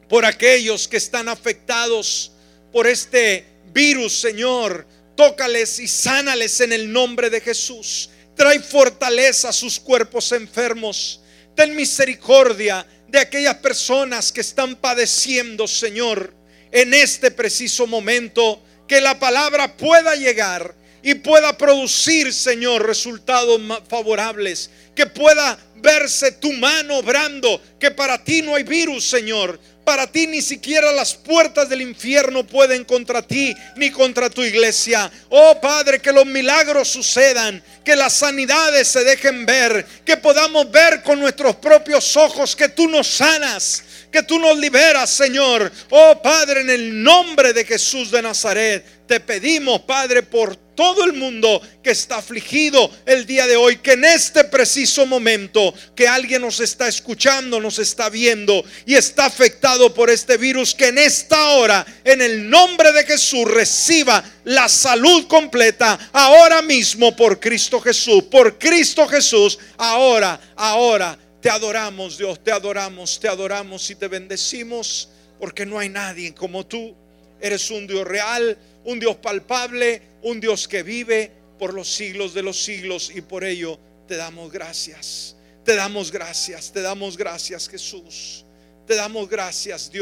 por 0.09 0.24
aquellos 0.24 0.89
que 0.89 0.97
están 0.97 1.29
afectados 1.29 2.33
por 2.72 2.87
este 2.87 3.45
virus, 3.72 4.18
Señor, 4.18 4.87
tócales 5.14 5.79
y 5.79 5.87
sánales 5.87 6.61
en 6.62 6.72
el 6.72 6.91
nombre 6.91 7.29
de 7.29 7.43
Jesús. 7.43 8.09
Trae 8.35 8.61
fortaleza 8.61 9.51
a 9.51 9.53
sus 9.53 9.79
cuerpos 9.79 10.33
enfermos. 10.33 11.20
Ten 11.55 11.76
misericordia 11.76 12.87
de 13.09 13.18
aquellas 13.18 13.56
personas 13.56 14.30
que 14.30 14.42
están 14.42 14.76
padeciendo, 14.76 15.66
Señor, 15.66 16.34
en 16.70 16.94
este 16.94 17.30
preciso 17.30 17.86
momento. 17.86 18.62
Que 18.86 19.00
la 19.02 19.18
palabra 19.18 19.76
pueda 19.76 20.14
llegar 20.14 20.74
y 21.02 21.14
pueda 21.14 21.59
producir, 21.59 22.32
Señor, 22.32 22.86
resultados 22.86 23.61
favorables. 23.88 24.70
Que 24.94 25.06
pueda 25.06 25.59
verse 25.76 26.32
tu 26.32 26.52
mano 26.52 26.98
obrando. 26.98 27.61
Que 27.78 27.90
para 27.90 28.22
ti 28.22 28.42
no 28.42 28.54
hay 28.54 28.62
virus, 28.62 29.04
Señor. 29.09 29.61
Para 29.89 30.07
ti 30.07 30.26
ni 30.26 30.43
siquiera 30.43 30.93
las 30.93 31.14
puertas 31.14 31.66
del 31.66 31.80
infierno 31.80 32.47
pueden 32.47 32.84
contra 32.84 33.22
ti 33.22 33.57
ni 33.76 33.91
contra 33.91 34.28
tu 34.28 34.45
iglesia. 34.45 35.11
Oh 35.30 35.59
Padre, 35.62 35.99
que 35.99 36.12
los 36.12 36.26
milagros 36.26 36.89
sucedan, 36.89 37.64
que 37.82 37.97
las 37.97 38.12
sanidades 38.12 38.86
se 38.86 39.03
dejen 39.03 39.47
ver, 39.47 39.86
que 40.05 40.18
podamos 40.18 40.70
ver 40.70 41.03
con 41.03 41.18
nuestros 41.18 41.57
propios 41.57 42.14
ojos 42.18 42.55
que 42.55 42.68
tú 42.68 42.86
nos 42.86 43.07
sanas, 43.07 43.82
que 44.12 44.22
tú 44.22 44.39
nos 44.39 44.59
liberas, 44.59 45.09
Señor. 45.09 45.72
Oh 45.89 46.20
Padre, 46.22 46.61
en 46.61 46.68
el 46.68 47.03
nombre 47.03 47.55
de 47.55 47.64
Jesús 47.64 48.11
de 48.11 48.20
Nazaret, 48.20 48.84
te 49.07 49.20
pedimos, 49.20 49.80
Padre, 49.80 50.22
por 50.22 50.55
todo 50.79 51.05
el 51.05 51.14
mundo 51.14 51.61
que 51.83 51.91
está 51.91 52.18
afligido 52.18 52.89
el 53.05 53.26
día 53.26 53.49
de 53.49 53.57
hoy, 53.57 53.79
que 53.79 53.95
en 53.95 54.05
este 54.05 54.45
preciso 54.45 55.07
momento 55.07 55.74
que 55.97 56.07
alguien 56.07 56.43
nos 56.43 56.61
está 56.61 56.87
escuchando, 56.87 57.59
nos 57.59 57.81
está 57.81 58.09
viendo 58.09 58.64
y 58.87 58.95
está 58.95 59.26
afectado 59.26 59.93
por 59.93 60.09
este 60.09 60.37
virus, 60.37 60.76
que 60.76 60.87
en 60.87 60.99
esta 60.99 61.49
hora, 61.49 61.85
en 62.05 62.22
el 62.22 62.49
nombre 62.49 62.93
de 62.93 63.03
Jesús, 63.03 63.51
reciba 63.51 64.22
la 64.45 64.68
salud 64.68 65.26
completa 65.26 65.99
ahora 66.12 66.62
mismo 66.62 67.16
por 67.16 67.41
Cristo 67.41 67.81
Jesús, 67.81 68.22
por 68.31 68.57
Cristo 68.57 69.09
Jesús, 69.09 69.59
ahora, 69.79 70.41
ahora. 70.55 71.18
Te 71.41 71.51
adoramos, 71.51 72.18
Dios, 72.18 72.39
te 72.45 72.53
adoramos, 72.53 73.18
te 73.18 73.26
adoramos 73.26 73.91
y 73.91 73.97
te 73.97 74.07
bendecimos 74.07 75.09
porque 75.41 75.66
no 75.66 75.76
hay 75.76 75.89
nadie 75.89 76.33
como 76.35 76.64
tú. 76.64 76.95
Eres 77.41 77.68
un 77.72 77.89
Dios 77.89 78.07
real, 78.07 78.57
un 78.89 78.99
Dios 78.99 79.16
palpable, 79.16 80.01
un 80.22 80.41
Dios 80.41 80.66
que 80.66 80.82
vive 80.82 81.30
por 81.59 81.74
los 81.74 81.89
siglos 81.89 82.32
de 82.32 82.43
los 82.43 82.64
siglos 82.64 83.12
y 83.14 83.20
por 83.20 83.45
ello 83.45 83.78
te 84.07 84.16
damos 84.16 84.51
gracias. 84.51 85.36
Te 85.62 85.76
damos 85.76 86.11
gracias, 86.11 86.72
te 86.72 86.80
damos 86.80 87.18
gracias 87.18 87.68
Jesús. 87.68 88.47
Te 88.86 88.95
damos 88.95 89.28
gracias 89.28 89.91
Dios. 89.91 89.97